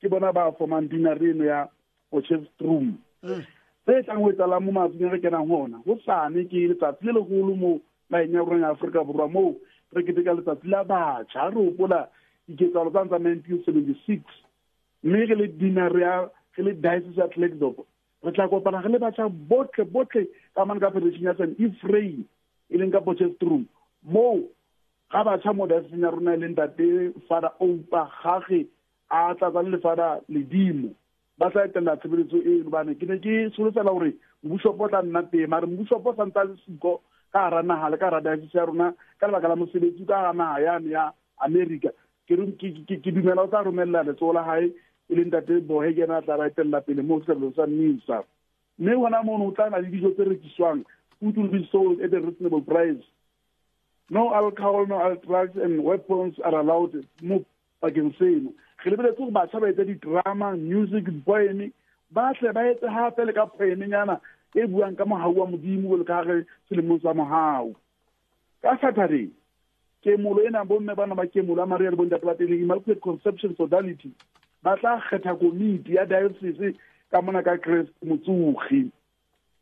ke 0.00 0.08
bona 0.08 0.32
ba 0.32 0.52
formang 0.58 0.88
dinare 0.88 1.30
eno 1.30 1.44
ya 1.44 1.68
potchefstroom 2.10 2.96
eh. 3.22 3.44
Se 3.86 3.98
e 3.98 4.02
tlang 4.02 4.22
go 4.22 4.30
etsalang 4.30 4.64
mo 4.64 4.72
matsatsing 4.72 5.10
re 5.12 5.20
kenang 5.20 5.48
gona 5.48 5.78
go 5.86 5.98
sane 6.04 6.44
ke 6.50 6.66
letsatsi 6.70 7.06
le 7.06 7.12
legolo 7.18 7.54
mo 7.56 7.72
naeng 8.10 8.34
ya 8.34 8.42
rona 8.42 8.66
ya 8.66 8.72
aforika 8.74 9.04
borwa 9.06 9.28
moo 9.30 9.54
re 9.94 10.02
keteka 10.02 10.34
letsatsi 10.34 10.68
la 10.68 10.84
batšha 10.84 11.50
re 11.54 11.60
opola 11.68 12.08
diketsalo 12.48 12.90
tsa 12.90 13.04
ntsa 13.04 13.18
nineteen 13.18 13.62
seventy 13.64 13.94
six 14.06 14.22
mme 15.02 15.26
ge 15.26 15.34
le 15.34 15.46
dinare 15.58 16.00
ya 16.00 16.14
ge 16.56 16.62
le 16.62 16.72
diocese 16.74 17.20
ya 17.20 17.28
tlaxop 17.28 17.86
re 18.26 18.32
tla 18.32 18.48
kopana 18.48 18.82
ge 18.82 18.90
le 18.90 18.98
batšha 18.98 19.28
botlhe 19.28 19.84
botlhe 19.94 20.26
ka 20.54 20.64
mane 20.64 20.80
ka 20.80 20.90
federation 20.90 21.30
ya 21.30 21.34
san 21.38 21.54
efrain 21.58 22.24
e 22.70 22.78
leng 22.78 22.90
ka 22.90 23.00
potchefstroom. 23.00 23.66
Moo 24.02 24.50
ga 25.12 25.24
batšha 25.24 25.54
mo 25.54 25.66
dioceseng 25.66 26.02
ya 26.02 26.10
rona 26.10 26.34
e 26.34 26.40
leng 26.42 26.56
tate 26.58 27.12
fada 27.28 27.52
oupa 27.60 28.02
gage 28.22 28.66
a 29.10 29.34
tlatsang 29.38 29.70
le 29.70 29.78
fada 29.78 30.08
ledimo 30.28 30.90
ba 31.38 31.50
etelela 31.64 31.96
tshebeletso 31.96 32.36
bane 32.70 32.94
ke 32.94 33.06
ne 33.06 33.18
ke 33.18 33.50
gore 33.88 34.12
tla 34.88 35.02
nna 35.02 35.22
teng 35.22 36.56
siko 36.64 37.00
ka 37.32 37.50
le 37.90 37.96
ka 37.98 38.20
diocese 38.20 38.56
ya 38.56 38.64
rona 38.64 38.94
ka 39.20 39.26
lebaka 39.26 39.48
la 39.48 39.56
mosebetsi 39.56 40.06
ka 40.06 40.32
yane 40.60 40.90
ya 40.90 41.12
america. 41.44 41.90
Ke 42.26 42.36
dumela 43.12 43.42
o 43.42 43.48
tla 43.48 43.62
la 44.32 44.60
e 45.08 45.14
leng 45.14 45.30
tate 45.30 45.60
bohe 45.60 45.94
ke 45.94 46.02
ena 46.02 46.16
a 46.16 46.22
tla 46.22 46.36
ba 46.36 46.48
etelela 46.48 46.80
pele 46.80 47.02
mo 47.02 47.20
sa 47.26 48.22
mme 48.78 48.94
gona 48.96 49.20
o 49.20 49.52
tla 49.52 49.70
na 49.70 49.78
le 49.78 49.88
dijo 49.88 50.10
tse 50.16 50.24
food 51.20 51.36
will 51.36 51.48
be 51.48 51.68
sold 51.72 52.00
at 52.00 52.12
a 52.12 52.20
reasonable 52.20 52.60
price. 52.60 53.02
No 54.10 54.34
alcohol 54.34 54.86
no 54.86 54.98
drugs 55.26 55.56
and 55.56 55.82
weapons 55.82 56.36
are 56.44 56.60
allowed 56.60 57.04
mo 57.22 57.44
seno 57.82 58.52
re 58.84 58.90
lebeletse 58.90 59.18
gore 59.18 59.30
bašwa 59.30 59.60
ba 59.60 59.68
etse 59.68 59.84
di-drama 59.84 60.56
music 60.56 61.06
poeme 61.24 61.72
batle 62.10 62.52
ba 62.52 62.66
etse 62.70 62.86
gape 62.86 63.24
le 63.24 63.32
ka 63.32 63.46
poemenyana 63.46 64.20
e 64.54 64.66
buang 64.66 64.96
ka 64.96 65.04
mogau 65.04 65.38
wa 65.38 65.46
modimo 65.46 65.96
le 65.96 66.04
ka 66.04 66.22
selemong 66.68 67.00
sa 67.02 67.14
mogau 67.14 67.74
ka 68.62 68.78
saturday 68.80 69.30
kemolo 70.02 70.46
ena 70.46 70.64
bomme 70.64 70.94
bana 70.94 71.14
ba 71.14 71.26
kemolo 71.26 71.62
a 71.62 71.66
maria 71.66 71.90
le 71.90 71.96
bontate 71.96 72.24
ba 72.24 72.34
teng 72.34 72.52
immaculate 72.52 73.00
conception 73.00 73.56
sodality 73.56 74.10
ba 74.62 74.76
tla 74.76 75.00
kgetha 75.00 75.34
komiti 75.34 75.94
ya 75.94 76.06
diocese 76.06 76.74
ka 77.10 77.22
mona 77.22 77.42
ka 77.42 77.56
crest 77.58 77.92
motsogi. 78.04 78.90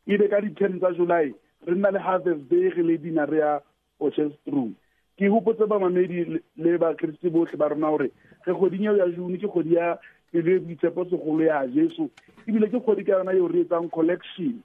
Ebe 0.07 0.29
ka 0.29 0.41
di-ten 0.41 0.79
tsa 0.79 0.93
july 0.93 1.33
re 1.65 1.73
nna 1.75 1.91
le 1.91 1.99
harvest 1.99 2.49
day 2.49 2.69
ge 2.73 2.81
le 2.81 2.97
dina 2.97 3.25
re 3.25 3.37
ya 3.37 3.59
potchefstroom 3.99 4.73
ke 5.17 5.29
hopotse 5.29 5.65
bamamedi 5.67 6.25
le- 6.57 6.77
ba 6.77 6.91
bakristi 6.93 7.29
botlhe 7.29 7.57
ba 7.57 7.69
rona 7.69 7.89
gore 7.89 8.11
ge 8.45 8.51
kgoding 8.53 8.85
eo 8.85 8.97
ya 8.97 9.07
june 9.15 9.37
ke 9.37 9.47
kgodi 9.47 9.73
ya 9.75 9.97
pelo 10.31 10.51
e 10.51 10.59
boitshepo 10.59 11.05
segolo 11.09 11.43
ya 11.43 11.67
jesu. 11.67 12.09
Ebile 12.47 12.67
ke 12.69 12.79
kgodi 12.79 13.03
ka 13.05 13.17
yona 13.19 13.31
eo 13.33 13.47
re 13.47 13.61
etsang 13.63 13.89
collection 13.89 14.59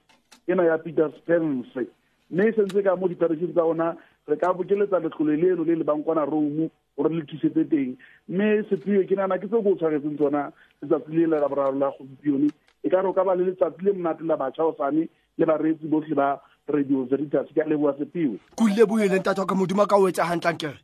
ena 0.47 0.63
ya 0.63 0.77
peter 0.77 1.09
spence 1.17 1.87
mme 2.31 2.47
e 2.47 2.53
sentse 2.55 2.83
ka 2.83 2.95
mo 2.95 3.07
dipariseng 3.07 3.53
tsa 3.53 3.61
rona 3.61 3.95
re 4.27 4.35
ka 4.37 4.53
bokeletsa 4.53 4.99
letlole 4.99 5.35
leno 5.35 5.63
le 5.63 5.75
le 5.75 5.83
bankwana 5.83 6.25
rome 6.25 6.69
gore 6.97 7.13
le 7.15 7.23
thusetse 7.25 7.63
teng. 7.69 7.95
Mme 8.27 8.63
sephio 8.69 9.03
ke 9.07 9.15
nana 9.15 9.37
ke 9.39 9.47
se 9.47 9.55
ko 9.55 9.71
o 9.71 9.75
tshwaretseng 9.75 10.15
tsona 10.17 10.51
letsatsi 10.81 11.11
le 11.11 11.27
la 11.27 11.47
boraro 11.47 11.75
la 11.79 11.91
gompieno. 11.91 12.47
E 12.83 12.89
ka 12.89 13.01
re 13.01 13.07
o 13.07 13.13
ka 13.13 13.23
ba 13.23 13.35
le 13.35 13.45
letsatsi 13.51 13.83
le 13.83 13.93
monate 13.93 14.23
la 14.23 14.35
batšha 14.37 14.63
osane 14.63 15.07
le 15.37 15.45
bareetsi 15.45 15.87
botlhe 15.87 16.15
ba 16.15 16.39
radio 16.67 17.03
veritas 17.05 17.47
ke 17.53 17.61
a 17.61 17.65
leboa 17.69 17.93
sepiwe 17.97 18.37
ko 18.55 18.67
ile 18.69 18.85
boele 18.85 19.19
ntate 19.19 19.45
ka 19.47 19.55
modimo 19.55 19.85
ka 19.87 19.95
o 19.97 20.07
etsa 20.09 20.27
gantlang 20.29 20.57
kere 20.57 20.77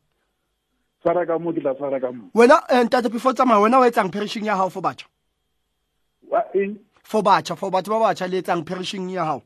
tshwara 1.02 1.26
ka 1.26 1.40
mo 1.40 1.54
ke 1.54 1.62
tla 1.62 1.74
tshwara 1.76 2.00
ka 2.00 2.12
mo 2.12 2.30
wena 2.34 2.62
eh, 2.70 2.84
ntate 2.84 3.10
before 3.12 3.34
tsamaya 3.34 3.60
wena 3.62 3.80
o 3.80 3.86
etsang 3.86 4.12
perishing 4.12 4.46
ya 4.46 4.56
gago 4.58 4.70
for 4.70 4.82
batšha 4.82 5.08
for 7.04 7.22
batšha 7.24 7.56
for 7.58 7.72
batho 7.72 7.90
ba 7.90 8.00
batšha 8.12 8.28
le 8.30 8.42
etsang 8.42 8.66
perishing 8.66 9.10
ya 9.10 9.24
gago 9.26 9.44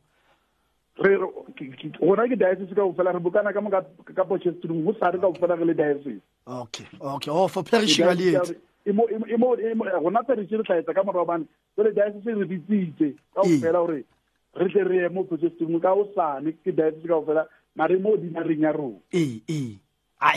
re 1.01 1.17
ke- 1.55 2.35
diocese 2.37 2.75
ka 2.75 2.81
ofela 2.83 3.13
re 3.13 3.19
bokana 3.19 3.53
ka 3.53 3.61
moka 3.61 3.81
ka 4.05 4.13
ka 4.13 4.23
potchefstroom 4.23 4.83
go 4.85 4.93
sa 4.99 5.11
re 5.11 5.19
ka 5.19 5.27
ofela 5.27 5.55
re 5.57 5.65
le 5.65 5.73
diocese. 5.73 6.21
Okay 6.47 6.85
okay 6.99 7.31
oh 7.31 7.47
for 7.47 7.63
perishing 7.63 8.05
a 8.07 8.13
le 8.15 8.33
etse 8.37 8.55
E 8.83 8.91
mo- 8.91 9.05
e 9.13 9.17
mo- 9.17 9.27
e 9.29 9.37
mo- 9.37 9.55
e 9.61 9.73
mo- 9.77 9.85
rona 9.85 10.23
perishe 10.25 10.57
re 10.57 10.63
tla 10.63 10.75
etsa 10.81 10.93
ka 10.93 11.03
morwa 11.03 11.25
bane 11.25 11.45
jale 11.77 11.93
diocese 11.93 12.33
re 12.33 12.45
bitsitse 12.49 13.13
ka 13.35 13.41
Ee. 13.45 13.57
ofela 13.61 13.79
gore 13.85 14.03
re 14.55 14.69
tle 14.69 14.83
re 14.83 14.95
ye 15.01 15.09
mo 15.09 15.23
potchefstroom 15.23 15.79
ka 15.81 15.93
o 15.93 16.07
sane 16.15 16.51
ke 16.63 16.71
diabetes 16.71 17.07
ka 17.07 17.15
ofela 17.15 17.47
mare 17.75 17.97
mo 17.97 18.17
dinareng 18.17 18.61
ya 18.61 18.71
rona. 18.71 18.99
Ee 19.13 19.41
ee. 19.49 19.79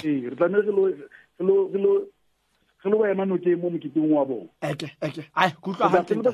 ee 0.04 0.28
re 0.30 0.36
tlamehile 0.36 0.94
ge 1.38 1.78
le 1.78 2.96
boema 2.96 3.24
noke 3.24 3.56
mo 3.56 3.70
moketeng 3.70 4.12
wa 4.12 4.24
bone 4.24 4.48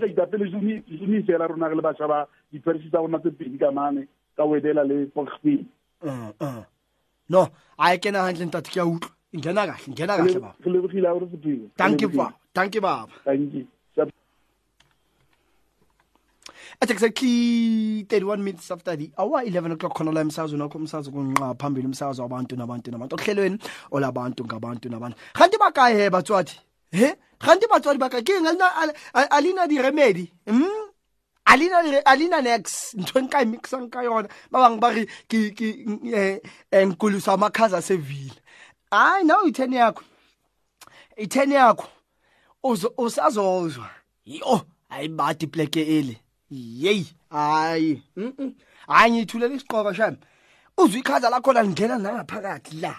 itapele 0.07 0.51
zomi 0.51 1.23
fela 1.23 1.47
rona 1.47 1.69
re 1.69 1.77
le 1.77 1.83
bašwa 1.83 2.09
ba 2.09 2.27
diperisi 2.53 2.90
tsa 2.90 2.99
rona 2.99 3.19
tse 3.19 3.31
pedi 3.31 3.59
ka 3.59 3.71
mane 3.71 4.09
ka 4.37 4.45
wedela 4.45 4.85
le 4.85 5.07
foxfield 5.14 5.66
ee, 6.03 6.33
ee. 6.40 6.62
no 7.29 7.49
a 7.79 7.97
ke 7.99 8.11
nagantle 8.11 8.47
ntate 8.47 8.71
ke 8.71 8.81
a 8.81 8.87
utlwa. 8.87 9.14
Ngena 9.31 9.66
kahle 9.66 9.93
ngena 9.93 10.16
kahle 10.16 10.40
baba. 10.40 10.55
thank 11.77 12.03
you 12.03 12.09
baba. 12.09 12.35
Thank 12.53 12.75
you 12.75 12.81
baba. 12.81 13.12
Thank 13.25 13.55
you. 13.55 13.66
At 16.81 16.90
exactly 16.90 18.03
31 18.09 18.42
minutes 18.42 18.70
after 18.70 18.96
the 18.96 19.11
hour 19.18 19.42
11 19.42 19.73
o'clock 19.73 19.94
khona 19.96 20.12
la 20.12 20.20
emsazweni 20.20 20.62
wakho 20.62 20.79
umsakazo 20.79 21.11
kunqa 21.11 21.55
phambili 21.59 21.87
umsakazo 21.87 22.23
wabantu 22.23 22.57
nabantu 22.57 22.90
nabantu 22.90 23.16
ohlelweni 23.16 23.59
olabantu 23.90 24.44
ngabantu 24.44 24.88
nabantu. 24.88 25.16
Kanti 25.35 25.59
bakaye 25.59 25.96
he 26.05 26.11
batswadi? 26.11 26.53
He? 26.92 27.14
Kanti 27.38 27.66
batswadi 27.66 27.99
bakaye 27.99 28.23
ke 28.23 28.40
ngalina 28.40 28.94
alina 29.31 29.66
di 29.68 29.79
remedy 29.83 30.33
hm 30.46 30.64
alina 31.46 31.83
le- 31.83 32.03
alina 32.07 32.40
nex 32.42 32.94
ntho 32.94 33.18
e 33.18 33.23
nka 33.23 33.42
e 33.42 33.44
mixang 33.44 33.90
ka 33.90 34.03
yona. 34.03 34.29
Ba 34.51 34.59
bangwe 34.68 34.81
ba 34.81 34.90
re 34.94 35.07
ke 35.29 35.51
ke 35.51 35.87
eh, 36.14 36.38
eh, 36.70 36.87
nkolosa 36.88 37.33
amakhaza 37.35 37.79
asevile. 37.79 38.37
Hayi 38.90 39.25
naw 39.25 39.46
i-ten 39.46 39.73
yakho. 39.73 40.03
I-ten 41.16 41.51
yakho 41.53 41.88
uzo- 42.64 42.94
usazozwa. 42.99 43.90
Yo 44.25 44.62
hayi 44.88 45.09
badi 45.09 45.44
ipleke 45.46 45.81
eli. 45.99 46.18
Yeyi 46.50 47.06
hayi 47.30 48.02
mm-mm. 48.16 48.54
hayi 48.88 49.12
ngiyithulela 49.12 49.54
isiqoka 49.54 49.94
shami. 49.94 50.16
Uzwe 50.78 51.00
ikhaza 51.00 51.30
lakhona 51.30 51.62
lingena 51.62 51.98
nangaphakathi 51.98 52.76
la 52.80 52.94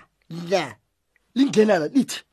la 0.49 0.75
lingena 1.35 1.79
la 1.79 1.87
lithi 1.87 2.23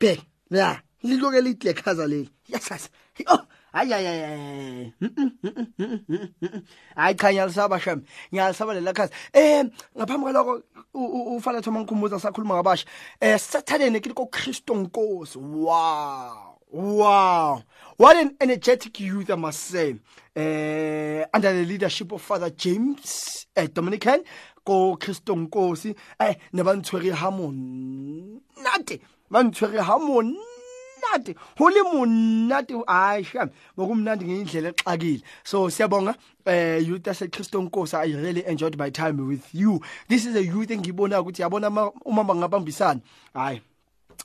bhek 0.00 0.20
la 0.50 0.80
liloke 1.02 1.40
lithi 1.40 1.66
lekhaza 1.66 2.06
leli 2.06 2.30
yasasa 2.48 2.88
oh 3.26 3.40
hayi 3.72 3.92
hayi 3.92 4.06
hayi, 4.06 4.22
hayi 4.22 4.92
Mm-mm, 5.00 5.30
mm-mm, 5.42 5.66
mm-mm, 5.78 6.00
mm-mm, 6.08 6.28
mm-mm. 6.42 6.62
hayi 6.96 7.14
cha 7.14 7.32
ngiyalisaba 7.32 7.80
shami 7.80 8.02
ngiyalisaba 8.32 8.74
lela 8.74 8.92
khaza. 8.92 9.12
Um 9.34 9.70
ngaphambi 9.96 10.22
kwaloko 10.24 10.62
u- 10.94 11.12
u- 11.16 11.36
ufana 11.36 11.62
thoma 11.62 11.80
ngikhumbuza 11.80 12.20
sakhuluma 12.20 12.54
ngabasha. 12.54 12.86
Um 13.22 13.38
sathaneni 13.38 14.00
kili 14.00 14.14
kokristo 14.14 14.74
nkosi. 14.74 15.38
Wow. 15.38 16.55
Wow. 16.76 17.62
What 17.96 18.18
an 18.18 18.36
energetic 18.38 19.00
youth, 19.00 19.30
I 19.30 19.34
must 19.36 19.60
say. 19.60 19.92
Uh, 20.36 21.24
under 21.32 21.50
the 21.54 21.64
leadership 21.64 22.12
of 22.12 22.20
Father 22.20 22.50
James 22.50 23.46
uh, 23.56 23.66
Dominican, 23.72 24.22
ko 24.62 24.96
Christo 24.96 25.34
Nkosi, 25.34 25.96
eh, 26.20 26.34
ne 26.52 26.62
ba 26.62 26.74
ntshwere 26.76 27.14
ha 27.14 27.30
monate. 27.30 29.00
Ba 29.30 29.42
ntshwere 29.42 29.80
ha 29.80 29.96
monate. 29.98 31.34
Ho 31.56 31.64
le 31.64 31.82
monate 31.94 32.74
ai 32.86 33.22
sham. 33.22 33.48
Ngokumnandi 33.78 34.26
ngendlela 34.26 34.68
exakile. 34.68 35.22
So 35.44 35.70
siyabonga 35.70 36.14
eh 36.44 36.80
youth 36.84 37.08
ase 37.08 37.28
Christo 37.30 37.62
Nkosi 37.62 37.94
I 37.94 38.20
really 38.20 38.44
enjoyed 38.44 38.76
my 38.76 38.90
time 38.90 39.26
with 39.26 39.48
you. 39.54 39.80
This 40.08 40.26
is 40.26 40.36
a 40.36 40.44
youth 40.44 40.68
engibona 40.68 41.22
ukuthi 41.22 41.40
yabona 41.40 41.72
ma- 41.72 41.90
uma 42.04 42.22
bangabambisana. 42.22 43.00
Hayi. 43.34 43.62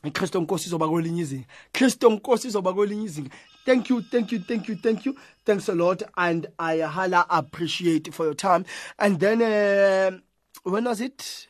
iKristo 0.03 0.41
Nkosi 0.41 0.67
izoba 0.67 0.89
kwelinye 0.89 1.21
izinga. 1.21 1.45
Kristo 1.73 2.09
Nkosi 2.09 2.47
izoba 2.47 2.73
kwelinye 2.73 3.05
izinga. 3.05 3.29
Thank 3.65 3.89
you 3.89 4.01
thank 4.01 4.31
you 4.31 4.39
thank 4.39 4.67
you 4.69 4.75
thank 4.75 5.05
you. 5.05 5.15
Thanks 5.45 5.69
a 5.69 5.75
lot 5.75 6.03
and 6.17 6.47
i 6.59 6.79
hala 6.79 7.25
appreciate 7.29 8.13
for 8.13 8.25
your 8.25 8.33
time. 8.33 8.65
And 8.97 9.19
then 9.19 9.41
uh, 9.41 10.17
when 10.63 10.85
was 10.85 11.01
it? 11.01 11.47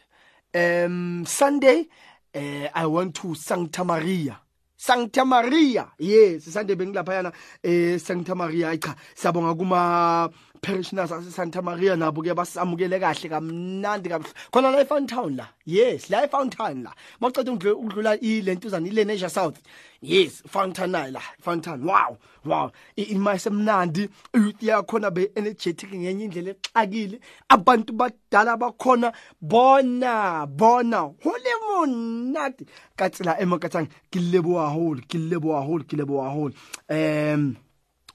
Um 0.54 1.26
sunday 1.26 1.88
uh, 2.36 2.68
i 2.74 2.86
went 2.86 3.16
to 3.16 3.36
Santa 3.36 3.84
Maria. 3.86 4.40
Santa 4.76 5.24
Maria. 5.24 5.88
Yes 6.00 6.46
Sunday 6.52 6.76
bengilapha 6.76 7.14
yana 7.14 7.34
eh 7.64 7.98
Santa 7.98 8.36
Maria. 8.36 8.76
Cha 8.78 8.96
siyabonga 9.16 9.56
kuma 9.58 10.30
parishioners 10.62 11.12
ase 11.12 11.32
Santa 11.32 11.62
Maria 11.62 11.96
nabo 11.96 12.22
ke 12.22 12.36
basamukele 12.36 13.00
kahle 13.00 13.30
kamnandi 13.30 14.10
kahle 14.10 14.34
khona 14.54 14.72
la 14.72 14.84
eFountain 14.84 15.08
Town 15.08 15.36
la. 15.36 15.46
Yes 15.66 16.10
la 16.10 16.26
eFountain 16.28 16.84
la. 16.84 16.92
Mawuceda 17.20 17.52
ungidlula 17.52 17.76
ukudlula 17.76 18.20
ilentuzana 18.20 18.88
ile 18.88 19.04
Leisure 19.04 19.30
South. 19.30 19.60
Yes 20.02 20.44
Fountain 20.48 20.92
la 20.92 21.20
Fountain 21.40 21.84
wow 21.84 22.18
wow. 22.46 22.72
Imasemnandi 22.96 24.10
youth 24.34 24.62
yakhona 24.62 25.12
be 25.12 25.32
energetic 25.36 25.90
ngenye 25.94 26.26
indlela 26.26 26.52
exakile. 26.52 27.20
Abantu 27.50 27.94
badala 27.94 28.58
bakhona 28.58 29.12
bona 29.42 30.46
bona. 30.46 31.12
Hole 31.24 31.54
monate. 31.68 32.66
Ka 32.96 33.10
tsela 33.10 33.42
e 33.42 33.46
makatsang 33.46 33.88
ke 34.12 34.20
leboa 34.20 34.70
haholo 34.70 35.02
ke 35.10 35.18
leboa 35.18 35.62
haholo 35.62 35.84
ke 35.84 35.98
leboa 35.98 36.30
haholo 36.30 36.54
um 36.90 37.56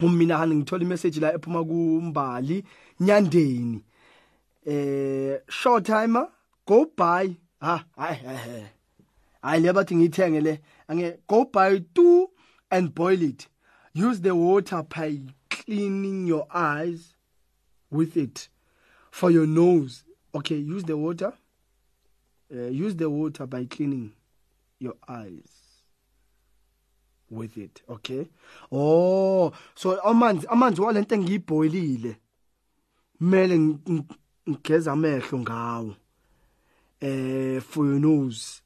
ummina 0.01 0.39
hane 0.39 0.55
ngithola 0.55 0.83
imessage 0.83 1.21
la 1.21 1.33
ephuma 1.35 1.65
kumbali 1.65 2.65
nyandeni. 3.01 3.83
Eh 4.67 5.39
short 5.49 5.87
timer 5.87 6.29
go 6.67 6.87
buy 6.97 7.37
ha 7.61 7.85
hayi 7.97 8.67
hayi 9.43 9.63
le 9.63 9.73
bathi 9.73 10.43
le 10.43 10.59
ange 10.89 11.19
go 11.27 11.45
buy 11.45 11.79
two 11.95 12.31
and 12.71 12.95
boil 12.95 13.23
it. 13.23 13.49
Use 13.95 14.21
the 14.21 14.35
water 14.35 14.83
by 14.83 15.19
cleaning 15.49 16.27
your 16.27 16.47
eyes 16.53 17.15
with 17.91 18.17
it 18.17 18.49
for 19.11 19.31
your 19.31 19.47
nose. 19.47 20.05
Okay 20.35 20.57
use 20.57 20.85
the 20.85 20.97
water. 20.97 21.33
Uh, 22.53 22.69
use 22.69 22.95
the 22.97 23.09
water 23.09 23.47
by 23.47 23.65
cleaning 23.65 24.13
your 24.79 24.95
eyes 25.09 25.56
with 27.31 27.57
it 27.57 27.83
okay? 27.89 28.29
Oh 28.73 29.53
so 29.75 30.01
amanzi 30.01 30.47
amanzi 30.47 30.81
walento 30.81 31.15
engiyibhoyilile. 31.15 32.17
Kumele 33.19 33.57
ng- 33.59 33.79
ng- 33.87 34.05
ngigeza 34.49 34.93
amehlo 34.93 35.39
ngawo. 35.39 35.97
Eh 37.01 37.61
for 37.61 37.87
your 37.87 38.01
nose 38.01 38.62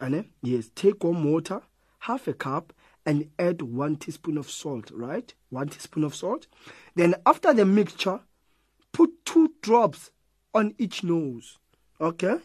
ane? 0.00 0.30
Yes 0.42 0.70
take 0.74 1.04
warm 1.04 1.24
water 1.32 1.62
half 2.00 2.28
a 2.28 2.32
cup 2.32 2.72
and 3.06 3.30
add 3.38 3.62
1 3.62 3.96
teaspoon 3.96 4.38
of 4.38 4.50
salt 4.50 4.90
right? 4.94 5.34
1 5.50 5.68
teaspoon 5.68 6.04
of 6.04 6.14
salt. 6.14 6.46
Then 6.96 7.14
after 7.26 7.52
the 7.54 7.64
mixture 7.64 8.20
put 8.92 9.24
two 9.24 9.54
drops 9.62 10.10
on 10.54 10.74
each 10.78 11.04
nose 11.04 11.58
okay? 12.00 12.38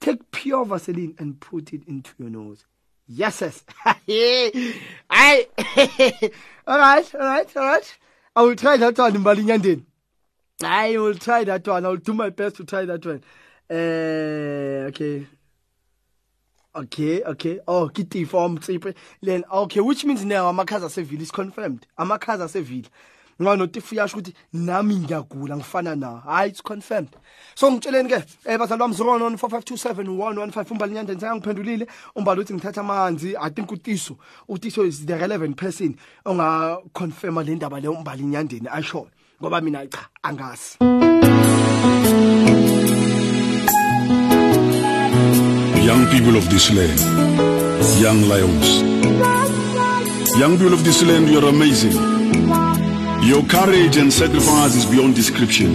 Take 0.00 0.30
pure 0.30 0.64
vaseline 0.64 1.14
and 1.18 1.40
put 1.40 1.72
it 1.72 1.84
into 1.86 2.12
your 2.18 2.30
nose 2.30 2.64
yes 3.10 3.42
yes 3.42 3.64
I 5.10 5.46
all 6.66 6.78
right 6.78 7.14
all 7.14 7.20
right 7.20 7.56
all 7.56 7.66
right 7.66 7.98
i 8.36 8.42
will 8.42 8.54
try 8.54 8.76
that 8.76 8.96
one 8.98 9.18
mbali 9.18 9.42
nyandeni 9.44 9.84
I 10.62 10.96
will 10.98 11.14
try 11.14 11.44
that 11.44 11.66
one. 11.66 11.86
I 11.86 11.88
will 11.88 11.96
do 11.96 12.12
my 12.12 12.28
best 12.30 12.56
to 12.56 12.64
try 12.64 12.84
that 12.84 13.04
one. 13.04 13.22
Uh, 13.70 14.88
okay. 14.88 15.26
Okay, 16.76 17.22
okay. 17.22 17.60
Oh, 17.66 17.88
kitty 17.88 18.24
form. 18.24 18.60
Then 19.22 19.44
okay, 19.50 19.80
which 19.80 20.04
means 20.04 20.24
now 20.24 20.52
amakhaza 20.52 20.90
seville 20.90 21.22
is 21.22 21.30
confirmed. 21.30 21.86
Amakhaza 21.98 22.48
seville. 22.48 22.84
Ngano 23.42 23.66
tifu 23.66 23.94
yasho 23.94 24.18
ukuthi 24.18 24.34
nami 24.52 24.96
ngiyagula 24.96 25.56
ngifana 25.56 25.96
na? 25.96 26.22
Hayi 26.26 26.50
it's 26.50 26.60
confirmed. 26.60 27.16
So 27.54 27.70
ngitsheleni 27.70 28.08
ke 28.08 28.24
eh 28.44 28.58
bazalwa 28.58 28.86
wami 28.86 28.94
014527115 28.94 30.72
umbali 30.72 30.94
nyandeni 30.94 31.20
sengangiphendulile 31.20 31.86
umbali 32.16 32.40
uthi 32.40 32.54
ngithatha 32.54 32.80
amanzi 32.80 33.36
i 33.36 33.50
think 33.50 33.70
utiso 33.72 34.16
utiso 34.48 34.84
is 34.84 35.06
the 35.06 35.16
relevant 35.16 35.56
person 35.56 35.94
onga 36.24 36.78
confirma 36.92 37.42
le 37.42 37.54
ndaba 37.54 37.80
le 37.80 37.88
umbali 37.88 38.22
nyandeni 38.22 38.68
ayisho 38.68 39.06
ngoba 39.42 39.60
mina 39.60 39.86
cha 39.86 40.08
angazi. 40.22 40.76
Young 45.84 46.06
people 46.06 46.36
of 46.36 46.48
this 46.50 46.70
land, 46.70 47.00
young 48.00 48.22
lions. 48.28 48.82
Young 50.38 50.56
people 50.58 50.74
of 50.74 50.84
this 50.84 51.02
land, 51.02 51.28
you're 51.28 51.48
amazing. 51.48 51.96
Your 53.22 53.44
courage 53.44 53.98
and 53.98 54.10
sacrifice 54.10 54.74
is 54.74 54.86
beyond 54.86 55.14
description. 55.14 55.74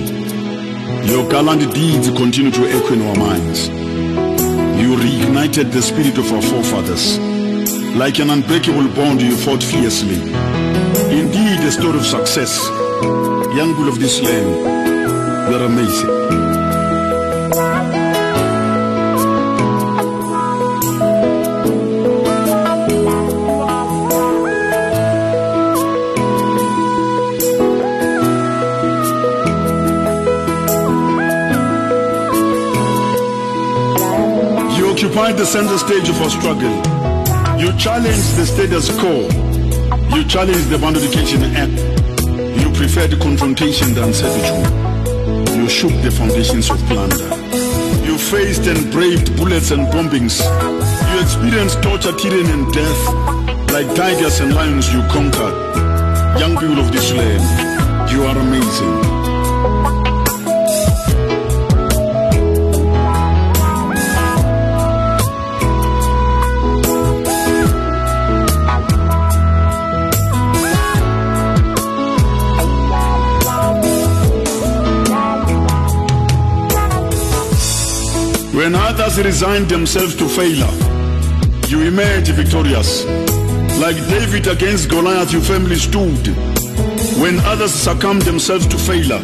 Your 1.06 1.30
gallant 1.30 1.74
deeds 1.76 2.10
continue 2.10 2.50
to 2.50 2.68
echo 2.68 2.94
in 2.94 3.02
our 3.04 3.16
minds. 3.16 3.68
You 3.70 4.96
reignited 4.98 5.72
the 5.72 5.82
spirit 5.82 6.18
of 6.18 6.32
our 6.34 6.42
forefathers. 6.42 7.20
Like 7.96 8.20
an 8.20 8.32
unbreakable 8.32 8.90
bond, 8.96 9.22
you 9.22 9.38
fought 9.38 9.64
fiercely. 9.64 10.16
Indeed, 11.16 11.60
a 11.60 11.72
story 11.72 12.00
of 12.00 12.06
success. 12.06 12.68
Young 13.56 13.74
people 13.76 13.90
of 13.90 14.00
this 14.00 14.22
land, 14.24 15.52
you're 15.52 15.66
amazing. 15.66 16.26
Occupied 35.16 35.38
the 35.38 35.46
center 35.46 35.78
stage 35.78 36.10
of 36.10 36.22
our 36.22 36.30
struggle. 36.30 36.76
You 37.58 37.72
challenge 37.80 38.36
the 38.36 38.46
status 38.46 38.92
quo. 39.00 39.24
You 40.14 40.26
challenge 40.28 40.66
the 40.68 40.78
Bantu 40.78 41.00
Education 41.00 41.42
Act. 41.56 41.72
You 42.60 42.70
preferred 42.74 43.18
confrontation 43.22 43.94
than 43.94 44.14
servitude. 44.14 45.56
You 45.56 45.70
shook 45.70 45.94
the 46.04 46.12
foundations 46.12 46.70
of 46.70 46.80
plunder. 46.92 47.32
You 48.04 48.18
faced 48.18 48.68
and 48.68 48.92
braved 48.92 49.38
bullets 49.38 49.72
and 49.72 49.88
bombings. 49.88 50.44
You 50.44 51.22
experienced 51.22 51.82
torture, 51.82 52.12
tyranny, 52.12 52.52
and 52.52 52.74
death. 52.74 53.72
Like 53.72 53.88
tigers 53.96 54.42
and 54.42 54.54
lions, 54.54 54.92
you 54.92 55.00
conquered. 55.08 55.56
Young 56.42 56.58
people 56.58 56.80
of 56.80 56.92
this 56.92 57.14
land, 57.14 58.12
you 58.12 58.22
are 58.26 58.38
amazing. 58.38 60.05
Others 78.64 79.18
resigned 79.24 79.68
themselves 79.70 80.16
to 80.16 80.28
failure, 80.28 80.72
you 81.68 81.82
emerged 81.82 82.32
victorious. 82.32 83.06
Like 83.80 83.98
David 84.08 84.48
against 84.48 84.90
Goliath, 84.90 85.34
your 85.34 85.42
family 85.42 85.76
stood. 85.76 86.28
When 87.20 87.40
others 87.42 87.74
succumbed 87.74 88.22
themselves 88.22 88.66
to 88.68 88.78
failure, 88.78 89.20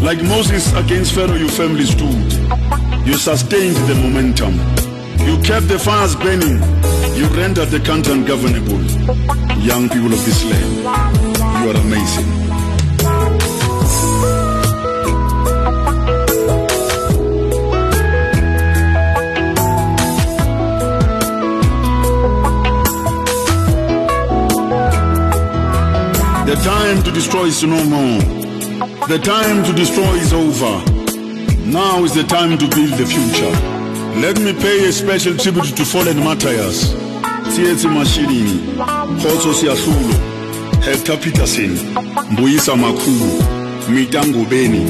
like 0.00 0.22
Moses 0.22 0.72
against 0.74 1.14
Pharaoh, 1.14 1.34
your 1.34 1.48
family 1.48 1.84
stood. 1.84 2.32
You 3.04 3.14
sustained 3.14 3.76
the 3.88 3.94
momentum. 3.96 4.54
You 5.26 5.36
kept 5.42 5.68
the 5.68 5.78
fires 5.78 6.14
burning. 6.14 6.60
You 7.16 7.26
rendered 7.36 7.70
the 7.70 7.80
country 7.80 8.12
ungovernable. 8.12 8.80
Young 9.60 9.88
people 9.88 10.12
of 10.12 10.24
this 10.24 10.44
land, 10.44 11.64
you 11.64 11.70
are 11.70 11.76
amazing. 11.76 12.33
The 26.54 26.62
time 26.62 27.02
to 27.02 27.10
destroy 27.10 27.46
is 27.46 27.64
no 27.64 27.82
more. 27.84 28.20
The 29.08 29.18
time 29.18 29.64
to 29.64 29.72
destroy 29.72 30.14
is 30.14 30.32
over. 30.32 30.78
Now 31.66 32.04
is 32.04 32.14
the 32.14 32.22
time 32.22 32.56
to 32.56 32.68
build 32.68 32.92
the 32.94 33.04
future. 33.04 33.50
Let 34.22 34.38
me 34.38 34.52
pay 34.52 34.86
a 34.86 34.92
special 34.92 35.36
tribute 35.36 35.76
to 35.76 35.84
fallen 35.84 36.22
martyrs. 36.22 36.94
Tsietsi 37.50 37.88
Mashinini, 37.90 38.76
Khotso 39.18 39.52
Seatlholo, 39.52 40.14
Hector 40.84 41.16
Pieterson, 41.16 41.74
Mbuyisa 42.30 42.76
Makhubo, 42.76 43.30
Mitango 43.90 44.48
Beni, 44.48 44.84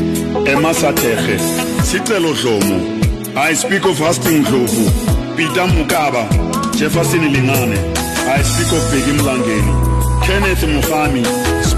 Emma 0.47 0.75
Sateche, 0.75 1.39
Sicelo 1.81 2.35
Dlomo. 2.35 3.37
I 3.37 3.55
speak 3.55 3.87
of 3.87 3.97
Hastings 3.97 4.47
Ndlovu, 4.47 5.35
Peter 5.35 5.67
Mokaba, 5.73 6.29
Jefferson 6.77 7.21
Lingane. 7.21 7.79
I 8.29 8.43
speak 8.43 8.71
of 8.71 8.85
Bheki 8.93 9.17
Mlangeni, 9.19 10.25
Kenneth 10.27 10.63
Mukhami, 10.65 11.54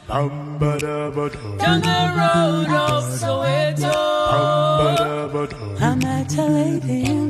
Down 0.07 1.81
the 1.81 2.01
road 2.17 2.69
of 2.69 3.03
Soweto. 3.19 3.91
I 5.81 5.95
met 5.95 6.37
a 6.37 6.45
lady 6.45 7.24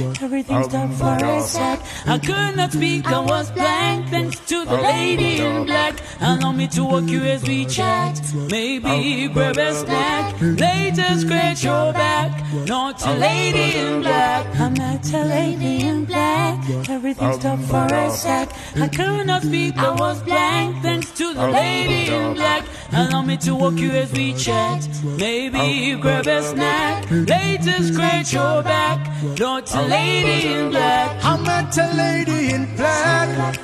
in 0.00 0.12
black 0.12 0.22
Everything 0.22 0.62
stopped 0.64 0.94
for 0.94 1.24
a 1.24 1.40
sec. 1.40 1.80
I 2.06 2.18
could 2.18 2.56
not 2.56 2.72
speak, 2.72 3.06
I 3.06 3.20
was 3.20 3.50
blank. 3.50 4.08
Thanks 4.08 4.38
to 4.50 4.64
the 4.64 4.76
lady 4.76 5.38
in 5.38 5.64
black. 5.66 5.94
Allow 6.20 6.52
me 6.52 6.66
to 6.68 6.84
walk 6.84 7.08
you 7.08 7.22
as 7.22 7.42
we 7.42 7.66
chat. 7.66 8.20
Maybe 8.34 9.28
grab 9.28 9.58
a 9.58 9.74
snack. 9.74 10.40
Later, 10.40 11.18
scratch 11.18 11.64
your 11.64 11.92
back. 11.92 12.30
Not 12.66 13.06
a 13.06 13.14
lady 13.14 13.78
in 13.78 14.02
black. 14.02 14.46
I 14.58 14.68
met 14.70 15.12
a 15.12 15.24
lady 15.24 15.86
in 15.86 16.04
black. 16.04 16.58
Everything 16.88 17.32
stopped 17.34 17.62
for 17.64 17.86
a 17.86 18.10
sec. 18.10 18.50
I 18.76 18.88
could 18.88 19.26
not 19.26 19.42
speak, 19.42 19.76
I 19.78 19.90
was 19.92 20.22
blank. 20.22 20.82
Thanks 20.82 21.10
to 21.12 21.34
the 21.34 21.48
lady 21.48 22.12
in 22.12 22.34
black. 22.34 22.64
Allow 22.92 23.22
me 23.22 23.36
to 23.38 23.54
walk 23.54 23.78
you 23.78 23.90
as 23.90 24.12
we 24.12 24.34
chat. 24.34 24.88
Maybe 25.04 25.94
grab 26.00 26.26
a 26.26 26.42
snack. 26.42 27.10
Later, 27.10 27.82
scratch 27.82 28.32
your 28.32 28.62
back. 28.62 28.98
Not 29.38 29.74
a 29.74 29.82
lady 29.90 30.48
in 30.54 30.70
black. 30.70 31.24
I 31.24 31.36
met 31.48 31.76
a 31.76 31.86
lady 32.02 32.54
in 32.54 32.64
black. 32.76 33.58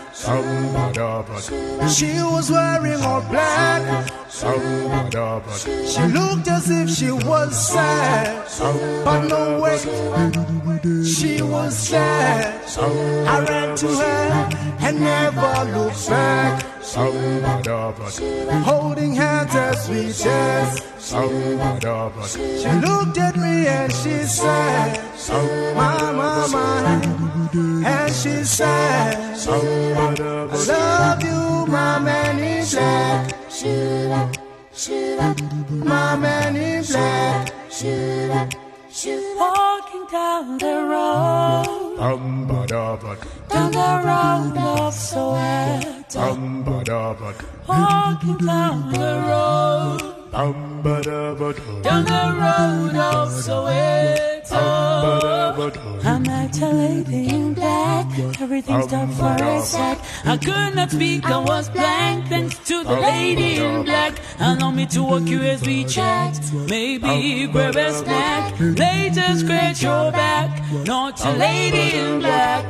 She 1.96 2.10
was 2.32 2.50
wearing 2.50 3.00
all 3.02 3.22
black. 3.30 3.82
She 5.92 6.02
looked 6.18 6.48
as 6.48 6.70
if 6.70 6.90
she 6.90 7.10
was 7.12 7.50
sad. 7.72 8.48
But 9.04 9.20
no 9.28 9.60
way, 9.62 9.78
she 11.04 11.42
was 11.42 11.72
sad. 11.76 12.44
I 13.34 13.40
ran 13.48 13.76
to 13.76 13.88
her 13.88 14.48
and 14.80 15.00
never 15.00 15.52
looked 15.74 16.08
back. 16.08 16.75
Holding 18.64 19.14
hands 19.14 19.54
as 19.54 19.88
we 19.88 20.12
danced. 20.12 20.84
She 21.08 21.16
looked 22.86 23.18
at 23.18 23.36
me 23.36 23.66
and 23.66 23.92
she 23.92 24.22
said, 24.24 25.00
My, 25.74 26.12
my, 26.12 26.46
my. 26.46 27.02
And 27.84 28.12
she 28.14 28.44
said, 28.44 29.16
I 29.16 29.56
love 30.68 31.22
you, 31.22 31.66
my 31.66 31.98
man 31.98 32.38
in 32.38 32.64
black. 32.70 33.34
My 35.84 36.16
man 36.16 36.56
in 36.56 36.84
black. 36.84 37.52
Down 40.12 40.58
the 40.58 40.66
road, 40.66 41.98
down 43.48 43.72
the 43.72 44.02
road 44.06 44.56
of 44.56 44.94
Soweto. 44.94 46.20
Walking 47.66 48.36
down 48.46 48.92
the 48.92 49.12
road, 49.28 50.15
down 50.32 52.04
the 52.04 52.26
road 52.40 52.96
of 52.96 53.28
Soweto. 53.30 54.56
I 56.04 56.18
met 56.18 56.60
a 56.60 56.70
lady 56.70 57.28
in 57.28 57.54
black. 57.54 58.06
Everything 58.40 58.82
stopped 58.82 59.12
for 59.14 59.36
a 59.42 59.60
sec. 59.62 59.98
I 60.24 60.36
could 60.36 60.74
not 60.74 60.90
speak, 60.90 61.24
I 61.26 61.38
was 61.38 61.68
blank. 61.70 62.28
Thanks 62.28 62.58
to 62.68 62.84
the 62.84 63.00
lady 63.00 63.56
in 63.56 63.84
black. 63.84 64.14
Allow 64.38 64.70
me 64.70 64.86
to 64.86 65.02
walk 65.02 65.26
you 65.26 65.42
as 65.42 65.62
we 65.62 65.84
chat. 65.84 66.38
Maybe 66.68 67.46
grab 67.48 67.76
a 67.76 67.92
snack. 67.92 68.54
Later, 68.60 69.36
scratch 69.36 69.82
your 69.82 70.12
back. 70.12 70.62
Not 70.86 71.24
a 71.24 71.32
lady 71.36 71.96
in 71.98 72.20
black. 72.20 72.64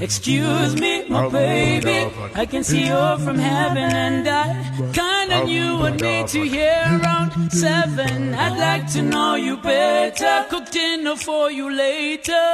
Excuse 0.00 0.74
me, 0.80 1.04
my 1.08 1.28
baby. 1.28 2.10
I 2.34 2.46
can 2.46 2.64
see 2.64 2.86
you're 2.86 3.18
from 3.18 3.38
heaven, 3.38 3.90
and 4.06 4.26
I 4.26 4.44
kinda 4.92 5.44
knew 5.44 5.78
what 5.78 6.00
made 6.00 6.32
you 6.32 6.44
here 6.44 6.84
around 7.02 7.50
seven. 7.52 8.34
I'd 8.34 8.56
like 8.58 8.90
to 8.94 9.02
know 9.02 9.34
you 9.34 9.58
better. 9.58 10.46
Cook 10.50 10.70
dinner 10.70 11.16
for 11.16 11.50
you 11.50 11.70
later. 11.70 12.46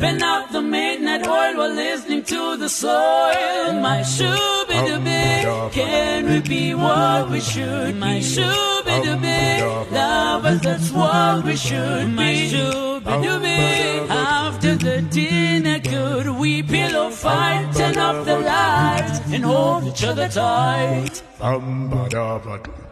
Been 0.00 0.22
out 0.22 0.50
the 0.50 0.62
midnight 0.62 1.26
oil 1.28 1.56
while 1.58 1.74
listening 1.74 2.24
to 2.24 2.56
the 2.56 2.68
soil. 2.68 3.72
My 3.88 4.02
shoe 4.02 4.64
be 4.68 4.78
the 4.90 4.98
bit. 4.98 5.72
Can 5.72 6.28
we 6.28 6.40
be 6.40 6.74
what 6.74 7.30
we 7.30 7.38
should? 7.40 7.96
My 7.96 8.18
shoe 8.20 8.80
be 8.86 8.96
the 9.08 9.16
bit. 9.20 9.92
Lovers, 9.92 10.60
that's 10.62 10.90
what 10.90 11.44
we 11.44 11.54
should. 11.54 12.08
My 12.08 12.34
shoe 12.48 13.00
be 13.00 13.12
the 13.28 13.38
bit. 13.42 14.10
After 14.10 14.74
the 14.74 15.02
dinner, 15.02 15.69
could 16.10 16.28
we 16.42 16.62
pillow 16.62 17.10
fight? 17.10 17.72
Turn 17.74 17.96
off 17.98 18.24
the 18.24 18.38
lights 18.38 19.20
and 19.32 19.44
hold 19.44 19.84
each 19.86 20.04
other 20.04 20.28
tight. 20.28 21.22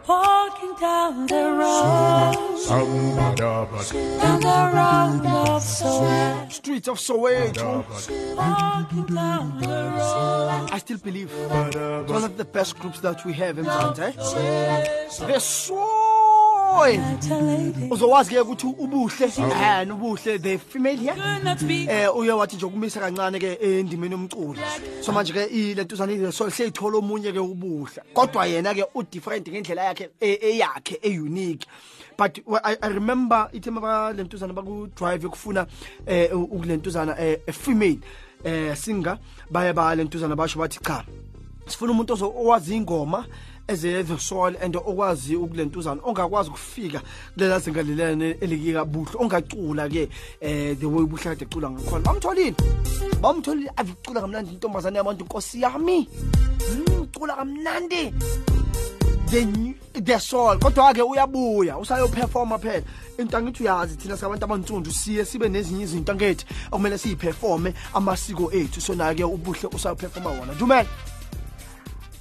Walking 0.07 0.75
down 0.79 1.27
the 1.27 1.43
road, 1.61 2.33
down 4.21 4.39
the 4.49 4.61
road 4.77 5.25
of 5.25 5.61
Soweto. 5.61 6.51
Streets 6.51 6.87
of 6.87 6.97
Soweto. 6.97 7.69
Walking 8.35 9.05
down 9.15 9.59
the 9.59 9.67
road. 9.67 10.69
I 10.71 10.77
still 10.79 10.97
believe 10.97 11.29
it's 11.31 12.11
one 12.17 12.23
of 12.23 12.37
the 12.37 12.45
best 12.45 12.79
groups 12.79 12.99
that 13.01 13.23
we 13.25 13.33
have 13.33 13.59
in 13.59 13.65
Mzansi. 13.65 14.35
Eh? 14.35 15.27
They're 15.27 15.39
soil. 15.39 16.28
Met 16.69 17.31
a 17.31 17.41
lady. 17.41 17.89
uzowazi 17.91 18.29
ke 18.29 18.41
ukuthi 18.41 18.67
ubuhle 18.67 19.25
and 19.61 19.91
ubuhle 19.91 20.41
the 20.41 20.57
female 20.57 20.97
here 20.97 21.15
eh 21.89 22.15
uye 22.15 22.31
wathi 22.31 22.55
nje 22.55 22.65
ukumisa 22.65 22.99
kancane 22.99 23.39
ke 23.39 23.57
endimeni 23.61 24.13
yomculo. 24.13 24.55
So 25.01 25.11
manje 25.11 25.33
ke 25.33 25.45
ilentuzana 25.45 26.11
ile 26.11 26.31
so 26.31 26.49
seyithola 26.49 26.97
omunye 26.97 27.31
ke 27.33 27.39
ubuhle. 27.39 28.01
Kodwa 28.13 28.45
yena 28.45 28.73
ke 28.73 28.85
u 28.95 29.03
different 29.03 29.47
ngendlela 29.47 29.83
yakhe 29.83 30.09
e- 30.21 30.39
eyakhe 30.41 30.99
e 31.01 31.19
unique. 31.19 31.65
But 32.15 32.39
I, 32.63 32.77
I 32.81 32.87
remember 32.87 33.49
ithi 33.53 33.71
maba 33.71 34.13
lentuzana 34.13 34.53
baku 34.53 34.87
drive 34.95 35.25
ukufuna 35.25 35.65
eh 36.05 36.29
ukulentuzana 36.33 37.15
eh 37.19 37.39
a 37.47 37.51
female 37.51 37.99
eh 38.43 38.75
singer 38.75 39.17
baye 39.51 39.73
ba 39.73 39.95
lentuzana 39.95 40.35
basho 40.35 40.59
bathi 40.59 40.79
cha 40.79 41.03
sifuna 41.67 41.91
umuntu 41.91 42.13
owazi 42.13 42.75
ingoma 42.75 43.25
the 43.75 44.17
soul 44.17 44.55
and 44.61 44.75
okwazi 44.75 45.35
ukulentuzana 45.35 46.01
ongakwazi 46.03 46.49
ukufika 46.49 47.01
kulela 47.33 47.59
zinga 47.59 47.83
lelene 47.83 48.35
elikika 48.41 48.85
buhle 48.85 49.15
ongacula 49.19 49.89
ke 49.89 50.09
eh 50.41 50.75
the 50.77 50.85
way 50.85 51.05
buhle 51.05 51.23
kade 51.23 51.45
ecula 51.45 51.69
ngakhona. 51.69 52.03
Bamtholile. 52.03 52.55
Bamtholile 53.21 53.71
avicula 53.77 54.21
kamnandi 54.21 54.51
intombazane 54.51 54.97
yabantu 54.97 55.23
inkosi 55.23 55.61
yami. 55.61 56.09
Ucula 57.01 57.35
kamnandi. 57.35 58.13
The 59.29 60.01
the 60.01 60.19
soul 60.19 60.57
kodwa 60.57 60.93
ke 60.93 61.01
uyabuya 61.01 61.77
usayoperforma 61.77 62.57
phela. 62.57 62.83
Into 63.19 63.37
angithi 63.37 63.63
uyazi 63.63 63.95
thina 63.97 64.17
sabantu 64.17 64.45
abantsundu 64.45 64.91
siye 64.91 65.25
sibe 65.25 65.49
nezinye 65.49 65.83
izinto 65.83 66.11
angethi 66.11 66.45
okumele 66.71 66.97
siyiperforme 66.97 67.73
amasiko 67.93 68.51
ethu. 68.51 68.81
So 68.81 68.95
na 68.95 69.13
ke 69.13 69.23
ubuhle 69.23 69.69
usayoperforma 69.69 70.29
wona. 70.29 70.53
Dumela 70.55 70.89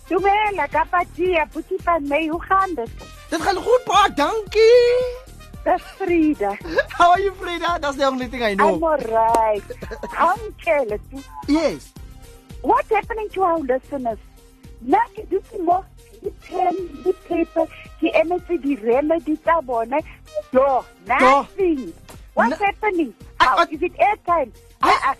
Dumela 0.08 0.66
kapa 0.70 1.04
tia 1.16 1.46
Boetie 1.52 1.78
van 1.84 2.02
my, 2.08 2.28
hoe 2.28 2.42
gaan 2.42 2.74
dit? 2.74 2.90
Dit 3.30 3.42
gaan 3.42 3.56
goed, 3.56 3.82
pa. 3.84 4.08
Dankie. 4.08 5.04
Dis 5.64 5.82
Frida. 5.98 6.56
How 6.98 7.10
are 7.12 7.20
you, 7.20 7.32
Frida? 7.34 7.78
That's 7.80 7.96
the 7.96 8.04
only 8.06 8.26
thing 8.28 8.42
I 8.42 8.54
know. 8.54 8.76
I'm 8.76 8.82
alright. 8.82 9.62
I'm 10.16 10.40
careless. 10.64 11.00
Yes. 11.46 11.92
What's 12.62 12.88
happening 12.90 13.28
to 13.34 13.42
our 13.42 13.58
listeners? 13.58 14.18
Nak 14.80 15.10
do 15.28 15.40
die 15.50 15.58
mo 15.62 15.84
die 16.22 16.30
pen, 16.46 16.74
die 17.04 17.12
paper, 17.28 17.66
die 18.00 18.10
energy, 18.14 18.56
die 18.58 18.76
remedy 18.76 19.36
tsa 19.36 19.60
bona. 19.60 20.00
Do, 20.52 20.84
nothing. 21.06 21.92
What's 22.34 22.58
happening? 22.60 23.12
I- 23.40 23.66
is 23.70 23.82
it 23.82 23.92
airtime? 23.98 24.50
I- 24.82 24.98
Uh, 25.10 25.14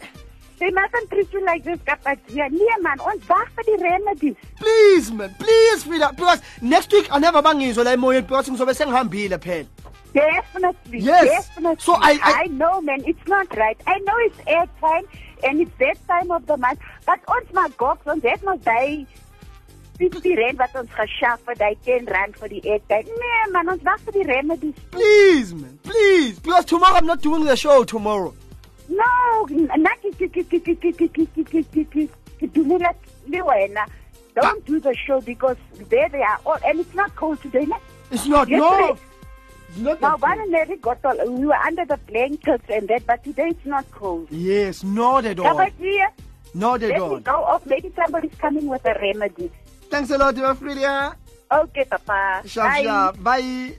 They 0.59 0.71
mustn't 0.71 1.11
treat 1.11 1.33
you 1.33 1.45
like 1.45 1.63
this, 1.65 1.79
Kapatia. 1.87 2.49
Nee 2.51 2.77
man, 2.83 2.99
ons 3.01 3.23
wag 3.29 3.49
vir 3.57 3.65
die 3.69 3.77
remedies. 3.83 4.37
Please, 4.59 5.13
man. 5.13 5.35
Please, 5.39 5.85
Frida. 5.85 6.11
Because 6.17 6.41
next 6.61 6.93
week 6.93 7.09
I'll 7.13 7.21
never 7.21 7.43
bangizwe 7.43 7.85
la 7.85 7.93
emoyeni 7.97 8.27
because 8.27 8.49
ngizobe 8.51 8.75
sengihambile 8.75 9.39
phela. 9.39 9.67
Definitely. 10.15 10.99
Yes. 11.01 11.25
Definitely. 11.25 11.81
So 11.85 11.95
I- 11.95 12.19
I- 12.45 12.47
know, 12.49 12.81
man, 12.81 13.03
it's 13.07 13.27
not 13.29 13.55
right. 13.57 13.81
I 13.87 13.99
know 14.01 14.17
it's 14.27 14.39
airtime 14.47 15.07
and 15.45 15.61
it's 15.61 15.71
that 15.79 15.99
time 16.09 16.31
of 16.31 16.47
the 16.47 16.57
month, 16.57 16.81
but 17.07 17.21
ons 17.29 17.51
maak 17.53 17.77
goks, 17.77 18.07
ons 18.07 18.23
het 18.25 18.43
nog 18.43 18.59
daai 18.65 19.07
50 19.99 20.35
rand 20.41 20.59
wat 20.59 20.75
ons 20.81 20.91
geskaf 20.97 21.41
het, 21.47 21.59
daai 21.59 21.77
10 21.85 22.07
rand 22.09 22.37
vir 22.41 22.49
die 22.49 22.63
airtime. 22.73 23.05
Nee, 23.23 23.45
man, 23.53 23.69
ons 23.77 23.83
wag 23.87 24.01
vir 24.09 24.13
die 24.19 24.27
remedies. 24.33 24.75
Please, 24.91 25.55
man. 25.55 25.79
Please. 25.83 26.39
Because 26.41 26.65
tomorrow 26.65 26.97
I'm 26.97 27.07
not 27.07 27.21
doing 27.23 27.45
the 27.45 27.57
show 27.57 27.85
tomorrow 27.85 28.35
no 28.89 29.47
nna 29.49 29.91
ke 30.03 30.11
dumile 32.55 32.91
le 33.29 33.43
wena 33.43 33.87
don't 34.35 34.65
do 34.67 34.81
the 34.81 34.95
show 34.95 35.21
because 35.21 35.57
there 35.89 36.09
they 36.09 36.23
are 36.23 36.39
all 36.47 36.59
and 36.65 36.81
it's 36.81 36.95
not 36.95 37.15
cold 37.17 37.41
today 37.43 37.65
ne? 37.67 37.77
it's 38.11 38.27
not 38.27 38.49
Yesterday, 38.49 38.89
no 38.89 38.99
it's 39.69 39.79
not 39.79 40.01
now, 40.01 40.17
one 40.17 40.41
and 40.41 40.51
Larry 40.51 40.77
got 40.77 41.05
all, 41.05 41.17
we 41.31 41.45
were 41.45 41.55
under 41.55 41.85
the 41.85 41.99
blankets 42.09 42.65
and 42.71 42.89
that, 42.89 43.07
but 43.07 43.23
today 43.23 43.49
it's 43.49 43.67
not 43.67 43.89
cold. 43.91 44.27
Yes, 44.31 44.83
not 44.83 45.27
at 45.27 45.39
all. 45.39 45.57
But 45.57 45.73
not 46.55 46.83
at 46.83 46.91
all. 46.91 46.91
let 46.91 47.01
all. 47.01 47.17
Me 47.17 47.23
go 47.23 47.45
off. 47.45 47.67
Maybe 47.67 47.93
somebody's 47.95 48.35
coming 48.39 48.67
with 48.67 48.85
a 48.87 48.95
remedy. 48.95 49.51
Thanks 49.91 50.11
a 50.11 50.19
lot, 50.19 50.39
Ophelia. 50.39 51.15
Okay, 51.51 51.85
Papa. 51.85 52.43
Sharp, 52.47 52.73
Bye. 52.73 52.83
Sharp. 52.83 53.23
Bye. 53.23 53.75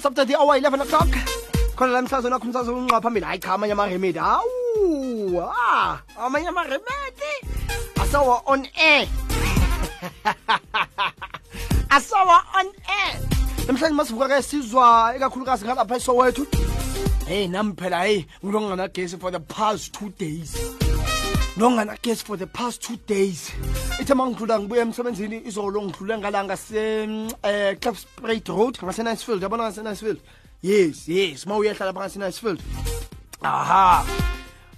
Minutes 0.00 0.06
after 0.06 0.24
the 0.24 0.38
hour 0.38 0.56
11 0.56 0.80
o'clock. 0.80 1.08
Khona 1.76 1.92
la 1.92 2.02
mhlazo 2.02 2.30
nakho 2.30 2.46
umsazo 2.46 2.74
unqa 2.74 3.00
phambili. 3.00 3.24
Hayi 3.24 3.40
cha 3.40 3.54
amanye 3.54 3.72
amaremedi 3.72 4.18
hawu 4.18 5.40
ah 5.40 6.00
amanye 6.18 6.48
amaremedi 6.48 7.32
asawa 7.96 8.42
on 8.46 8.66
air. 8.76 9.06
Asawa 11.90 12.38
on 12.58 12.66
air. 12.88 13.14
Namhlanje 13.66 13.94
masivuka-ke 13.94 14.42
sizwa 14.42 15.14
ikakhulukazi 15.16 15.64
ngalapha 15.64 15.96
esowethu. 15.96 16.46
Hey 17.26 17.48
nami 17.48 17.72
phela 17.72 18.04
hey 18.04 18.24
ngilonganagesi 18.44 19.20
for 19.20 19.30
the 19.30 19.40
past 19.40 19.92
two 19.92 20.10
days 20.10 20.56
nonganagesi 21.56 22.24
for 22.24 22.36
the 22.36 22.46
past 22.46 22.82
two 22.82 22.96
days. 23.06 23.50
Ithe 24.00 24.14
ma 24.14 24.26
ngidlula 24.26 24.58
ngibuye 24.60 24.80
emsebenzini 24.80 25.42
izolo 25.46 25.82
ngidlule 25.82 26.18
ngala 26.18 26.44
ngase 26.44 27.04
um 27.04 27.30
Klipspruit 27.80 28.48
road 28.48 28.78
ngase-nicefield 28.78 29.42
yabona 29.42 29.62
ngase-nicefield 29.64 30.20
yes 30.62 31.08
yes 31.08 31.46
ma 31.46 31.56
uyehla 31.56 31.86
lapha 31.86 32.00
ngase-nicefield 32.00 32.60
aha! 33.42 34.04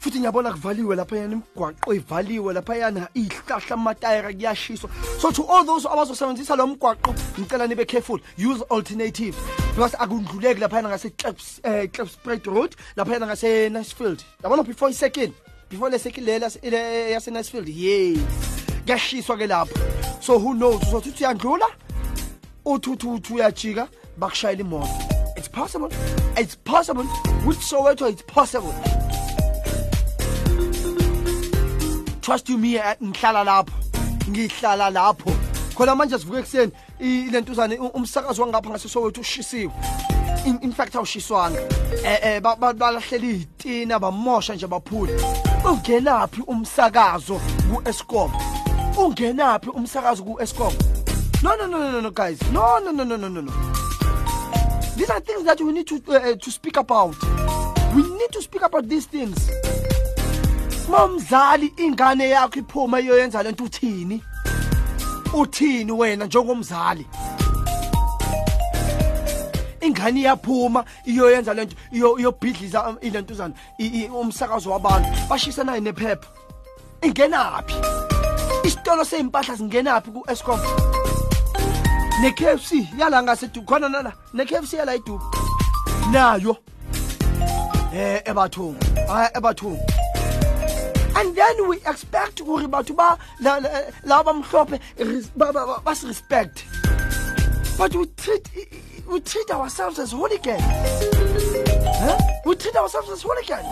Futhi 0.01 0.18
ngiyabona 0.18 0.53
kuvaliwe 0.53 0.97
laphayana 0.97 1.33
imigwaqo 1.33 1.95
ivaliwe 1.95 2.55
laphayana 2.55 3.09
ihlahla 3.14 3.75
amatayera 3.75 4.33
kuyashiswa. 4.33 4.91
So 5.20 5.31
to 5.31 5.45
all 5.45 5.64
those 5.64 5.87
abazosebenzisa 5.87 6.57
lo 6.57 6.66
mgwaqo 6.66 7.14
ngicela 7.39 7.66
nibe 7.68 7.87
careful. 7.87 8.18
Use 8.37 8.62
alternative. 8.70 9.37
Because 9.75 9.95
akundluleki 9.95 10.61
laphayana 10.61 10.89
ngase-Klipspruit 10.89 12.47
road 12.47 12.77
laphayana 12.97 13.27
ngase-nicefield 13.27 14.25
yabona 14.43 14.62
before 14.66 14.91
isecond 14.91 15.33
before 15.73 15.91
le 15.91 15.99
second 15.99 16.23
le 16.27 16.39
las- 16.39 16.59
le- 16.62 17.11
yase-nicefield 17.12 17.68
yes. 17.68 18.18
Kuyashiswa 18.87 19.37
ke 19.39 19.47
lapho. 19.49 19.75
So 20.23 20.39
who 20.39 20.55
knows? 20.55 20.81
Uzothi 20.83 21.09
uthi 21.11 21.25
uyandlula? 21.25 21.66
Uthi 22.64 22.91
uthi 22.91 23.07
uthi 23.07 23.33
uyajika 23.35 23.89
bakushayela 24.18 24.61
imoto. 24.61 24.89
It's 25.37 25.49
possible. 25.49 25.89
It's 26.37 26.55
possible. 26.57 27.05
With 27.47 27.59
soweto 27.61 28.07
it's 28.11 28.23
possible. 28.23 28.75
Trust 32.20 32.49
you 32.51 32.59
me 32.59 32.77
eh, 32.79 32.95
ngihlala 33.03 33.45
lapho. 33.45 33.73
Ngihlala 34.29 34.91
lapho. 34.93 35.31
Khona 35.75 35.95
manje 35.97 36.18
sivuke 36.18 36.39
ekuseni. 36.41 36.73
I- 37.01 37.31
lentuzane 37.33 37.79
u- 37.79 37.91
umsakazo 37.95 38.43
wangapha 38.43 38.70
ngasesowethu 38.70 39.20
ushisiwe. 39.20 39.73
In, 40.47 40.59
in 40.62 40.73
fact 40.73 40.95
awushiswanga. 40.95 41.59
Eh 42.05 42.18
eh 42.23 42.41
ba- 42.41 42.57
ba- 42.57 42.75
balahlela 42.75 43.25
izitina 43.27 43.99
bamosha 43.99 44.55
nje 44.55 44.66
baphula 44.66 45.12
ungenaphi 45.70 46.42
umsakazo 46.46 47.40
ku-escom 47.74 48.32
ungenaphi 48.98 49.70
umsakazo 49.70 50.24
ku-escom 50.24 50.72
no 51.42 51.56
no 51.56 51.66
no 51.66 51.78
no 51.78 51.90
no 51.90 52.00
no 52.00 52.10
guys. 52.10 52.40
No 52.52 52.78
no 52.78 52.92
no 52.92 53.02
no 53.02 53.16
no 53.16 53.28
no 53.28 53.40
no. 53.40 53.52
These 54.96 55.10
are 55.10 55.18
things 55.18 55.42
that 55.44 55.60
we 55.60 55.72
need 55.72 55.88
to 55.88 56.00
uh, 56.08 56.36
to 56.36 56.50
speak 56.52 56.76
about. 56.76 57.16
We 57.96 58.02
need 58.02 58.30
to 58.30 58.40
speak 58.42 58.62
about 58.62 58.88
these 58.88 59.06
things. 59.06 59.50
Mamzali 60.88 61.72
ingane 61.76 62.28
yakho 62.28 62.58
iphuma 62.60 63.00
iyoyenza 63.00 63.42
lento 63.42 63.64
uthini? 63.64 64.22
Uthini 65.34 65.92
wena 65.92 66.26
njengomzali? 66.26 67.06
Ingane 69.83 70.20
iyaphuma 70.20 70.85
iyoyenza 71.07 71.55
lento 71.55 71.76
iyo- 71.93 72.18
iyobhidliza 72.18 72.89
um, 72.89 72.97
ilentuzana 73.01 73.55
i- 73.78 73.87
i- 74.05 74.09
umsakazo 74.09 74.70
wabantu. 74.70 75.09
Bashisa 75.28 75.64
nayo 75.64 75.80
nephepha. 75.80 76.26
Ingenaphi? 77.03 77.74
Isitolo 78.64 79.05
sey'mpahla 79.05 79.55
zingenaphi 79.57 80.11
ku-escom 80.11 80.61
ne-kfc 82.22 82.70
yala 82.99 83.22
ngasedubu 83.22 83.66
khona 83.66 83.89
nala 83.89 84.12
ne-kfc 84.35 84.72
yala 84.72 84.95
idubu 84.95 85.24
nayo. 86.12 86.57
Eh 87.95 88.22
ebathong 88.24 88.76
hayi 89.09 89.28
ebathong 89.35 89.78
and 91.14 91.37
then 91.37 91.68
we 91.68 91.76
expect 91.85 92.43
gore 92.45 92.66
batho 92.68 92.95
ba 92.97 93.18
la- 93.41 93.59
la- 93.59 93.83
la 94.05 94.22
bamhlophe 94.22 94.78
res- 94.97 95.28
ba- 95.37 95.53
ba- 95.53 95.66
ba- 95.66 95.80
basi-respect. 95.85 96.64
But 97.76 97.95
we 97.97 98.07
treat, 98.16 98.49
we 99.12 99.20
treat 99.20 99.50
ourselves 99.50 99.98
as 99.98 100.12
hooligans. 100.12 100.62
Huh? 100.64 102.18
we 102.46 102.56
treat 102.56 102.74
ourselves 102.76 103.10
as 103.10 103.22
hooligans. 103.22 103.66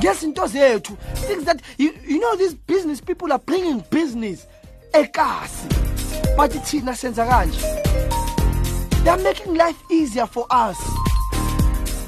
Ngezinto 0.00 0.46
zethu. 0.46 0.96
Things 1.26 1.44
that 1.44 1.62
you, 1.78 1.94
you 2.06 2.18
know 2.20 2.36
these 2.36 2.54
business 2.54 3.00
people 3.00 3.32
are 3.32 3.38
bringing 3.38 3.80
business 3.90 4.46
ekasi. 4.92 6.36
But 6.36 6.50
thina 6.52 6.94
senza 6.94 7.24
kanje? 7.26 7.60
They 9.02 9.10
are 9.10 9.18
making 9.18 9.54
life 9.54 9.82
easier 9.90 10.26
for 10.26 10.46
us. 10.50 10.78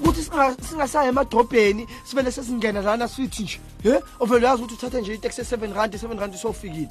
Ukuthi 0.03 0.23
singa- 0.23 0.57
singasayi 0.61 1.09
emadrobheni 1.09 1.87
sivele 2.05 2.31
sesingena 2.31 2.83
lana 2.83 3.09
sithi 3.09 3.43
nje 3.43 3.61
ye 3.85 4.01
ovele 4.21 4.47
uyazi 4.47 4.63
ukuthi 4.63 4.75
uthathe 4.75 5.01
nje 5.01 5.15
iteksi 5.15 5.41
e-seven 5.41 5.73
rand 5.75 5.95
i-seven 5.95 6.19
rand 6.19 6.35
isofikile. 6.35 6.89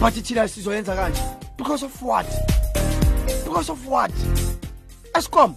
But 0.00 0.14
thina 0.14 0.48
sizoyenza 0.48 0.94
kanje? 0.94 1.22
Because 1.56 1.82
of 1.84 2.02
what? 2.02 2.26
Because 3.48 3.70
of 3.70 3.86
what? 3.86 4.10
Escom 5.14 5.56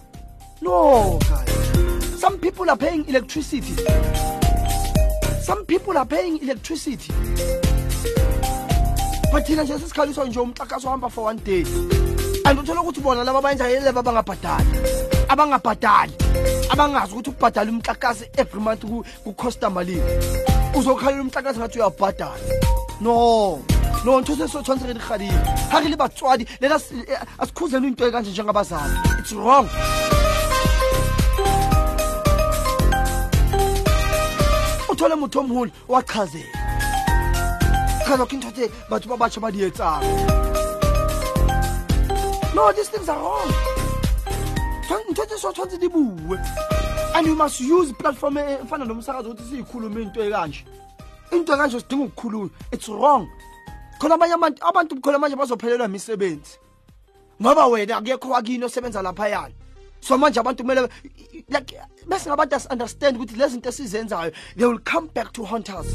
no 0.62 1.18
guys. 1.28 2.20
Some 2.20 2.38
people 2.38 2.70
are 2.70 2.76
paying 2.76 3.06
electricity. 3.08 3.74
Some 5.42 5.66
people 5.66 5.98
are 5.98 6.06
paying 6.06 6.40
electricity. 6.42 7.12
But 9.32 9.44
thina 9.46 9.64
nje 9.64 9.78
sesikhaliswa 9.78 10.26
nje 10.26 10.40
umxakaso 10.40 10.88
ohamba 10.88 11.10
for 11.10 11.24
one 11.24 11.36
day. 11.38 11.60
And 12.46 12.58
uthola 12.58 12.80
ukuthi 12.82 13.02
bona 13.02 13.24
laba 13.24 13.38
abayenzayo 13.42 13.80
laba 13.80 14.00
abangabhadali? 14.00 14.78
Abangabhadali. 15.28 16.12
Abangazi 16.70 17.12
ukuthi 17.14 17.30
ukubhadala 17.30 17.70
umxakasi 17.70 18.24
every 18.38 18.60
month 18.60 18.80
ku- 18.84 19.04
kucosta 19.24 19.70
malini 19.70 20.02
uzokhalela 20.74 21.22
umxakasi 21.22 21.58
ngathi 21.58 21.78
uyabhadala. 21.78 22.38
No. 23.00 23.62
No 24.04 24.20
ntho 24.20 24.36
se 24.36 24.48
so 24.48 24.62
tshwanetse 24.62 24.86
re 24.86 24.94
di 24.94 25.00
gadile 25.00 25.38
ga 25.70 25.78
re 25.80 25.88
le 25.88 25.96
batswadi 25.96 26.46
let 26.60 26.72
us 26.72 26.90
eh, 26.92 27.18
asikhuzeni 27.38 27.86
into 27.88 28.06
e 28.06 28.10
kanje 28.10 28.30
njengabazali. 28.30 28.96
It's 29.20 29.32
wrong. 29.32 29.68
Uthole 34.88 35.14
motho 35.16 35.40
o 35.40 35.42
moholo 35.42 35.70
wachazela. 35.88 36.58
Chaza 38.06 38.26
ke 38.26 38.36
ntho 38.36 38.50
tse 38.52 38.68
batho 38.90 39.08
ba 39.08 39.16
batšha 39.16 39.40
ba 39.40 39.50
di 39.50 39.62
etsang 39.64 40.02
no 42.54 42.70
these 42.72 42.88
things 42.90 43.08
are 43.08 43.18
wrong. 43.18 43.50
Tshwan- 44.86 45.10
ntho 45.10 45.24
tse 45.26 45.38
so 45.38 45.52
tshwanetse 45.52 45.78
di 45.80 45.88
bue 45.88 46.36
and 47.14 47.26
you 47.26 47.34
must 47.34 47.60
use 47.60 47.92
platform 47.92 48.38
e- 48.38 48.58
efana 48.62 48.84
nomsakazo 48.84 49.30
ukuthi 49.30 49.44
siyikhulume 49.50 50.02
into 50.02 50.20
ekanje. 50.22 50.64
Into 51.32 51.52
ekanje 51.52 51.80
sidinga 51.80 52.04
ukukhuluma. 52.04 52.50
It's 52.72 52.88
wrong. 52.88 53.28
Khona 54.02 54.14
abanye 54.14 54.34
abantu 54.34 54.58
abantu 54.66 55.00
khona 55.00 55.18
manje 55.18 55.36
bazophelelwa 55.36 55.86
imisebenzi 55.86 56.58
ngoba 57.40 57.66
wena 57.66 57.96
akekho 57.96 58.28
wakini 58.30 58.64
osebenza 58.64 59.02
laphayana 59.02 59.54
so 60.00 60.18
manje 60.18 60.40
abantu 60.40 60.64
kumele 60.64 60.88
like 61.48 61.78
bese 62.08 62.26
ngabantu 62.26 62.56
understand 62.70 63.16
ukuthi 63.16 63.36
lezi 63.36 63.52
zinto 63.52 63.68
esizenzayo 63.68 64.32
they 64.56 64.66
will 64.66 64.80
come 64.80 65.08
back 65.14 65.32
to 65.32 65.44
haunt 65.44 65.70
us. 65.70 65.86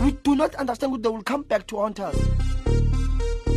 We 0.00 0.12
do 0.24 0.34
not 0.34 0.54
understand 0.54 0.92
ukuthi 0.94 1.02
they 1.02 1.12
will 1.12 1.22
come 1.22 1.42
back 1.42 1.66
to 1.66 1.76
haunt 1.76 2.00
us. 2.00 2.16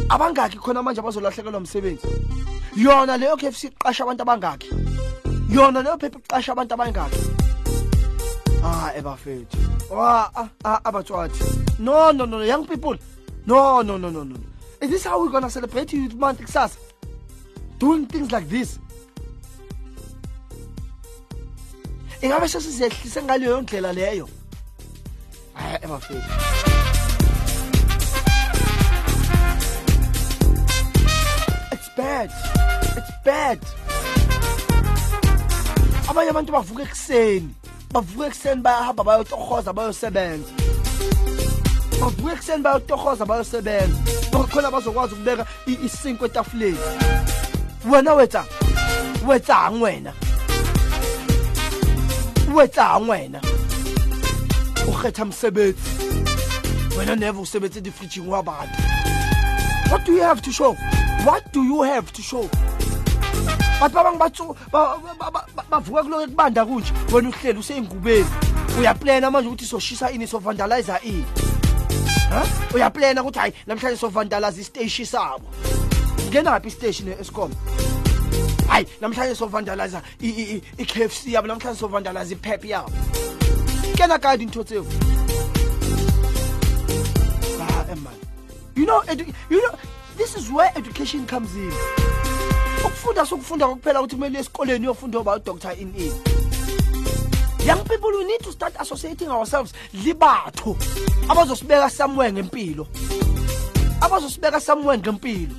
Abangaki 0.10 0.58
khona 0.58 0.84
manje 0.84 1.00
abazolahlekelwa 1.00 1.58
umsebenzi. 1.58 2.08
Yona 2.76 3.18
leyo 3.18 3.38
KFC 3.38 3.72
iqasha 3.72 4.04
abantu 4.04 4.22
abangaki. 4.24 4.70
Yona 5.50 5.82
leyo 5.82 5.98
phepha 5.98 6.20
iqasha 6.20 6.52
abantu 6.52 6.74
abangaki. 6.74 7.20
Ah 8.64 8.92
ebafethu. 8.98 9.58
Wa 9.90 10.30
ah, 10.36 10.50
ah, 10.66 10.80
abatswati 10.84 11.40
no 11.80 12.12
no 12.12 12.26
no 12.26 12.44
young 12.44 12.66
people. 12.68 12.98
No 13.48 13.82
no 13.82 13.98
no 13.98 14.10
no 14.10 14.24
no 14.24 14.36
is 14.82 14.90
this 14.92 15.04
how 15.04 15.20
we're 15.20 15.32
gonna 15.32 15.50
celebrate 15.50 15.92
youth 15.94 16.14
month 16.14 16.40
kusasa 16.42 16.78
doing 17.80 18.06
things 18.06 18.32
like 18.32 18.50
this. 18.50 18.80
Ingabe 22.22 22.48
sesizehlise 22.48 23.24
ngaleyo 23.24 23.62
ndlela 23.62 23.94
leyo? 23.94 24.30
Hayi 25.54 25.78
ebafethu 25.82 26.32
it's 31.72 31.90
bad. 31.98 32.32
It's 32.98 33.12
bad. 33.26 33.60
Abanye 36.10 36.30
abantu 36.30 36.52
bavuka 36.52 36.84
ekuseni. 36.84 37.54
Bavuka 37.94 38.28
ekuseni 38.28 38.62
bayahamba 38.62 39.04
bayotohoza 39.04 39.74
bayosebenza 39.74 40.67
bavuka 42.02 42.34
ekuseni 42.34 42.64
bayotohoza 42.64 43.26
bayosebenza. 43.26 43.98
Khona 44.52 44.72
bazokwazi 44.72 45.14
ukubeka 45.14 45.46
i- 45.68 45.78
isinkwa 45.86 46.28
etafuleni. 46.28 46.78
Wena 47.90 48.14
wetsang 48.14 48.46
wetsang 49.28 49.82
wena. 49.82 50.14
Wetsang 52.54 53.10
wena. 53.10 53.42
O 54.88 54.92
kgetha 54.92 55.26
mosebetsi 55.26 55.90
wena 56.98 57.16
never 57.16 57.42
o 57.42 57.46
sebetse 57.46 57.82
difridging 57.82 58.28
wa 58.28 58.42
batho 58.44 58.72
what 59.92 60.06
do 60.06 60.14
you 60.14 60.24
have 60.24 60.42
to 60.42 60.52
show? 60.52 60.76
What 61.26 61.52
do 61.54 61.64
you 61.64 61.82
have 61.84 62.12
to 62.14 62.22
show? 62.22 62.50
Bathi 63.80 63.94
babang 63.96 64.18
batsu 64.18 64.56
ba- 64.72 64.98
ba- 65.20 65.32
ba- 65.32 65.46
ba- 65.56 65.64
bavuka 65.70 66.04
kuloke 66.04 66.28
kubanda 66.28 66.66
kunje 66.66 66.92
wena 67.12 67.30
uhleli 67.30 67.60
useyingubeni. 67.60 68.26
Uyaplana 68.80 69.32
manje 69.32 69.50
ukuthi 69.50 69.66
soshisa 69.66 70.12
ini 70.12 70.28
sovandaliza 70.28 71.00
ini 71.04 71.26
uyaplana 72.74 73.22
ukuthi 73.24 73.40
hayi 73.40 73.54
namhlanje 73.68 73.98
sovandaliza 73.98 74.62
isiteshi 74.62 75.06
sabo. 75.06 75.46
Ngena 76.30 76.52
ngaphi 76.52 76.68
isiteshi 76.68 77.04
ne-escom 77.04 77.52
hayi 78.68 78.86
namhlanje 79.02 79.36
sovandaliza 79.36 80.02
i- 80.22 80.28
i- 80.30 80.52
i- 80.56 80.62
i-kfc 80.78 81.28
yabo 81.28 81.48
namhlanje 81.48 81.80
sovandaliza 81.80 82.34
ipep 82.34 82.66
yabo. 82.66 82.92
Kena 83.98 84.20
kade 84.20 84.44
into 84.44 84.64
tseo 84.64 84.86
ah 87.62 87.86
eh, 87.92 87.96
man. 88.04 88.14
You 88.76 88.86
know 88.86 89.02
edu- 89.08 89.34
you 89.50 89.62
know 89.62 89.78
this 90.18 90.36
is 90.36 90.50
where 90.52 90.72
education 90.76 91.26
comes 91.26 91.56
in. 91.56 91.72
Ukufunda 92.86 93.26
sokufunda 93.26 93.68
kokuphela 93.68 94.02
ukuthi 94.02 94.16
kumele 94.16 94.40
esikoleni 94.40 94.86
uyofunda 94.88 95.20
about 95.20 95.44
dr 95.46 95.72
in 95.80 95.94
in 95.98 96.12
young 97.68 97.84
people 97.84 98.10
we 98.12 98.24
need 98.26 98.40
to 98.42 98.52
start 98.52 98.74
associating 98.80 99.30
ourselves 99.30 99.74
libatho. 99.94 100.76
Abazosibeka 101.28 101.90
somewhere 101.92 102.32
ngempilo. 102.32 102.88
Abazosibeka 104.02 104.60
somewhere 104.62 104.98
ngempilo. 104.98 105.56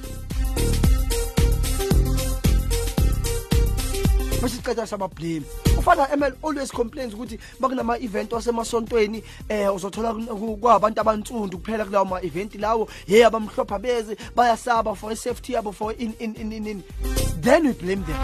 Besiceda 4.43 4.87
sabablame 4.87 5.43
ufana 5.79 6.09
ml 6.17 6.33
always 6.45 6.71
complains 6.71 7.13
ukuthi 7.15 7.39
bakunama-event 7.61 8.33
wasemasontweni 8.33 9.23
um 9.51 9.75
uzothola 9.77 10.13
kun- 10.15 10.27
ku- 10.29 10.57
kwabantu 10.57 11.01
abansundu 11.01 11.59
kuphela 11.59 11.85
kulawo 11.85 12.05
ma-event 12.05 12.55
lawo. 12.55 12.89
Ye 13.09 13.25
abamhlopha 13.25 13.79
beze 13.81 14.17
bayasaba 14.37 14.95
for 14.97 15.11
i-safety 15.13 15.53
yabo 15.55 15.73
for 15.75 15.93
in, 15.99 16.15
in, 16.21 16.35
in, 16.37 16.53
in, 16.53 16.67
in. 16.67 16.85
then 17.41 17.67
we 17.67 17.73
blame 17.73 18.05
them 18.05 18.17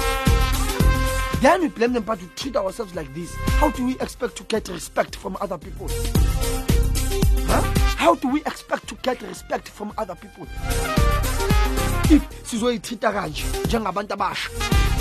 then 1.45 1.61
we 1.61 1.68
blame 1.68 1.92
them 1.92 2.03
but 2.03 2.20
we 2.20 2.28
treat 2.36 2.57
ourselves 2.57 2.95
like 2.95 3.12
this. 3.14 3.34
How 3.61 3.70
do 3.70 3.84
we 3.84 3.92
expect 4.01 4.36
to 4.36 4.45
get 4.45 4.68
respect 4.68 5.16
from 5.16 5.36
other 5.40 5.59
people? 5.59 5.88
Huh? 7.47 7.84
how 8.05 8.14
do 8.14 8.28
we 8.28 8.40
expect 8.40 8.86
to 8.88 8.95
get 9.03 9.20
respect 9.22 9.68
from 9.68 9.92
other 9.97 10.14
people? 10.14 10.47
If 12.11 12.22
sizoyithita 12.45 13.12
kanje 13.12 13.45
njengabantu 13.64 14.12
abasha. 14.14 14.51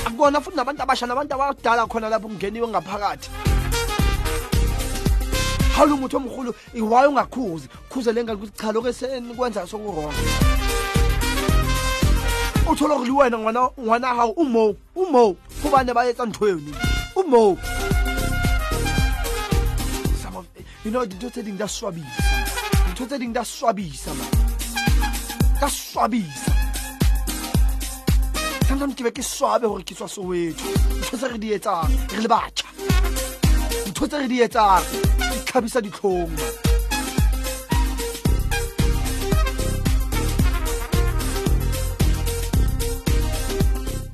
Akubona 0.05 0.41
futhi 0.41 0.57
nabantu 0.57 0.83
abasha 0.83 1.07
nabantu 1.07 1.33
abadala 1.33 1.87
khona 1.87 2.09
lapho 2.09 2.27
kungeniwe 2.27 2.67
ngaphakathi. 2.67 3.29
Hawula 5.75 5.95
umuthi 5.95 6.15
omkhulu 6.15 6.55
iwaye 6.73 7.07
ungakhuzi. 7.07 7.67
Khuzele 7.89 8.23
ngani 8.23 8.37
ukuthi 8.37 8.57
cha 8.57 8.71
lokho 8.71 8.89
esenikwenza 8.89 9.67
sokuronga 9.67 10.13
uthola 12.71 12.95
ukuthi 12.95 13.11
wena 13.11 13.37
ngwana 13.37 13.69
ngwana 13.79 14.07
hawu 14.07 14.31
umo 14.31 14.75
umo 14.95 15.35
kubane 15.63 15.93
bayetsa 15.93 16.25
nthweni 16.25 16.75
umo 17.15 17.57
some 20.21 20.35
of 20.35 20.45
you 20.83 20.91
know 20.91 21.05
dintho 21.05 21.29
tse 21.31 21.41
ding 21.43 21.55
di 21.57 21.63
a 21.63 21.67
swabisa 21.67 22.23
dintho 22.85 23.05
tse 23.07 23.17
ding 23.19 23.31
di 23.31 23.39
a 23.39 23.45
swabisa 23.45 24.11
man 24.13 24.31
di 25.59 25.63
a 25.63 25.69
swabisa. 25.69 26.51
Sometimes 28.67 28.95
ke 28.95 29.03
be 29.03 29.11
ke 29.11 29.23
swabe 29.23 29.67
gore 29.69 29.83
ke 29.83 29.95
tswa 29.95 30.07
soweto. 30.09 30.65
Ntho 30.99 31.15
tse 31.17 31.27
re 31.31 31.37
di 31.37 31.53
etsang 31.55 31.93
re 32.11 32.21
le 32.25 32.27
batjha. 32.27 32.67
Ntho 33.87 34.07
tse 34.07 34.17
re 34.17 34.27
di 34.27 34.41
etsang 34.41 34.83
di 35.31 35.39
tlhabisa 35.47 35.79
ditlhong 35.79 36.72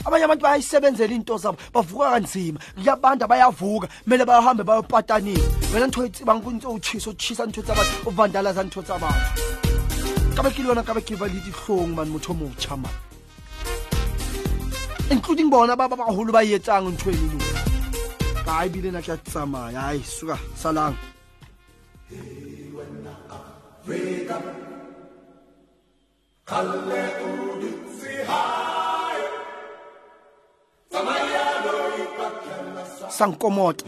abanye 0.10 0.26
abantu 0.26 0.44
bayayisebenzela 0.44 1.14
iy'nto 1.14 1.38
zabo 1.38 1.58
bavuka 1.74 2.12
kanzima. 2.14 2.60
Kuyabanda 2.76 3.28
bayavuka 3.28 3.88
kumele 4.04 4.26
bayohambe 4.26 4.64
bayopatanile 4.64 5.44
wena 5.74 5.88
nithoitsibangkuntsouchisa 5.88 7.10
utshisa 7.10 7.46
nithotsa 7.46 7.74
abantu 7.74 8.10
ovandalaza 8.10 8.64
nithotsa 8.64 8.96
abantu. 8.96 9.30
Kabekile 10.36 10.68
yona 10.70 10.84
kabekeva 10.84 11.28
le 11.28 11.40
ditlhong 11.46 11.94
mane 11.96 12.12
motho 12.12 12.34
motšha 12.34 12.76
mane 12.76 12.98
including 15.12 15.50
bona 15.50 15.76
ba 15.76 15.90
bagolo 15.90 16.32
ba 16.32 16.42
etsang 16.46 16.90
ntho 16.94 17.10
eneno 17.10 17.40
ka 18.46 18.66
ebile 18.66 18.90
na 18.92 19.02
ke 19.02 19.12
a 19.14 19.18
tsamaya 19.18 19.82
ai 19.90 20.02
suka 20.04 20.38
salang 20.56 20.96
Africa, 23.90 24.38
Kalle 26.46 27.04
Odin. 27.26 27.89
Sankomota 33.10 33.86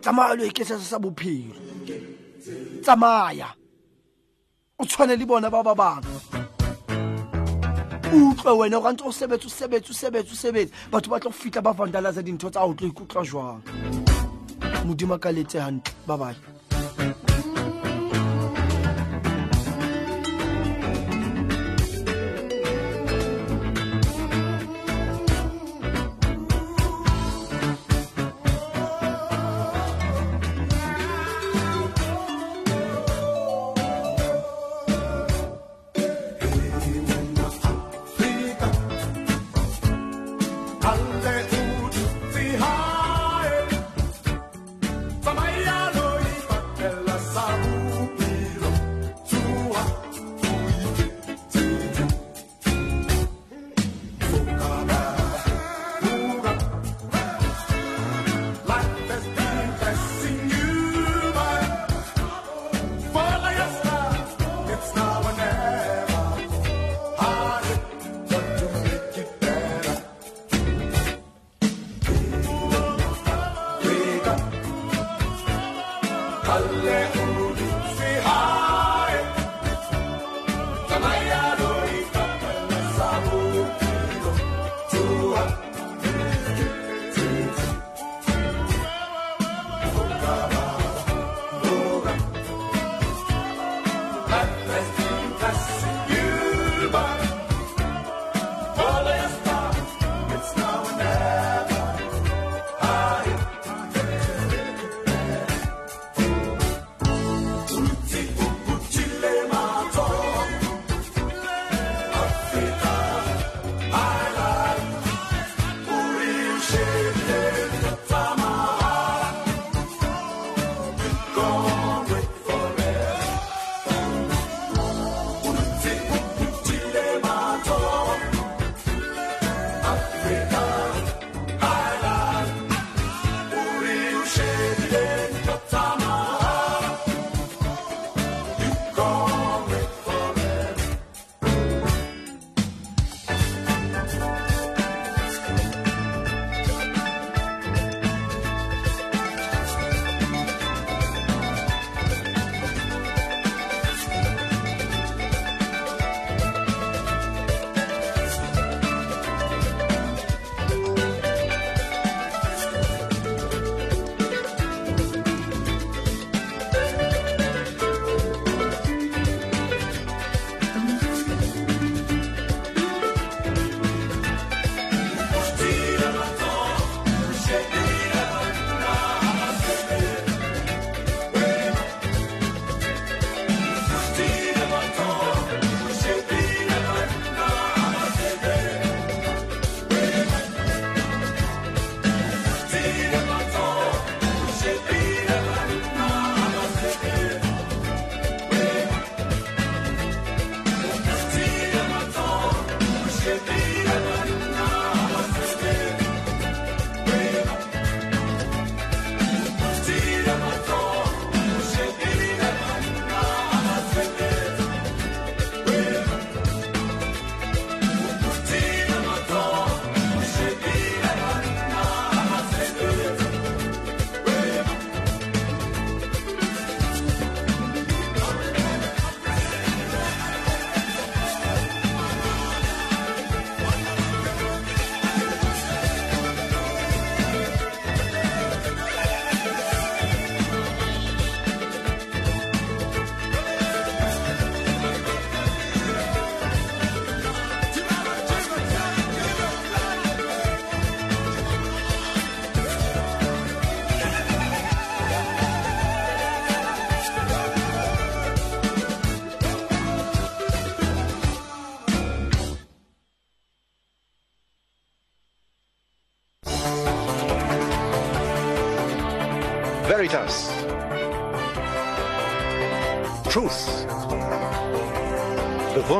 tsamaya 0.00 0.34
lo 0.34 0.44
ikesesa 0.44 0.84
sa 0.84 0.98
bophelo. 0.98 1.54
Tsamaya. 2.82 3.48
O 4.78 4.84
tshwane 4.84 5.16
le 5.16 5.26
bona 5.26 5.50
ba 5.50 5.62
ba 5.62 5.74
bang. 5.74 6.04
Utlwe 8.12 8.52
wena 8.58 8.78
o 8.78 8.82
rantse 8.82 9.04
o 9.04 9.10
sebetse 9.10 9.46
o 9.46 9.50
sebetse 9.50 9.90
o 9.90 9.94
sebetse 9.94 10.32
o 10.32 10.36
sebetse. 10.36 10.72
Batho 10.90 11.10
ba 11.10 11.18
tlo 11.18 11.30
go 11.30 11.36
fitlha 11.36 11.62
ba 11.62 11.72
vandalaza 11.72 12.22
dintho 12.22 12.50
tsa 12.50 12.64
o 12.64 12.74
tlo 12.74 12.86
ikutlwa 12.88 13.24
jwang? 13.24 13.62
Modimo 14.86 15.18
ka 15.18 15.32
letse 15.32 15.58
gantle 15.58 15.92
ba 16.06 16.16
bae 16.16 16.55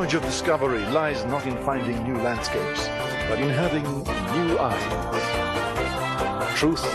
Voyage 0.07 0.23
of 0.23 0.23
discovery 0.23 0.85
lies 0.93 1.25
not 1.25 1.45
in 1.47 1.57
finding 1.65 2.01
new 2.05 2.15
landscapes, 2.23 2.87
but 3.29 3.41
in 3.41 3.49
having 3.49 3.83
new 3.83 4.57
eyes. 4.57 6.57
Truth 6.57 6.87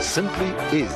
simply 0.00 0.46
is 0.70 0.92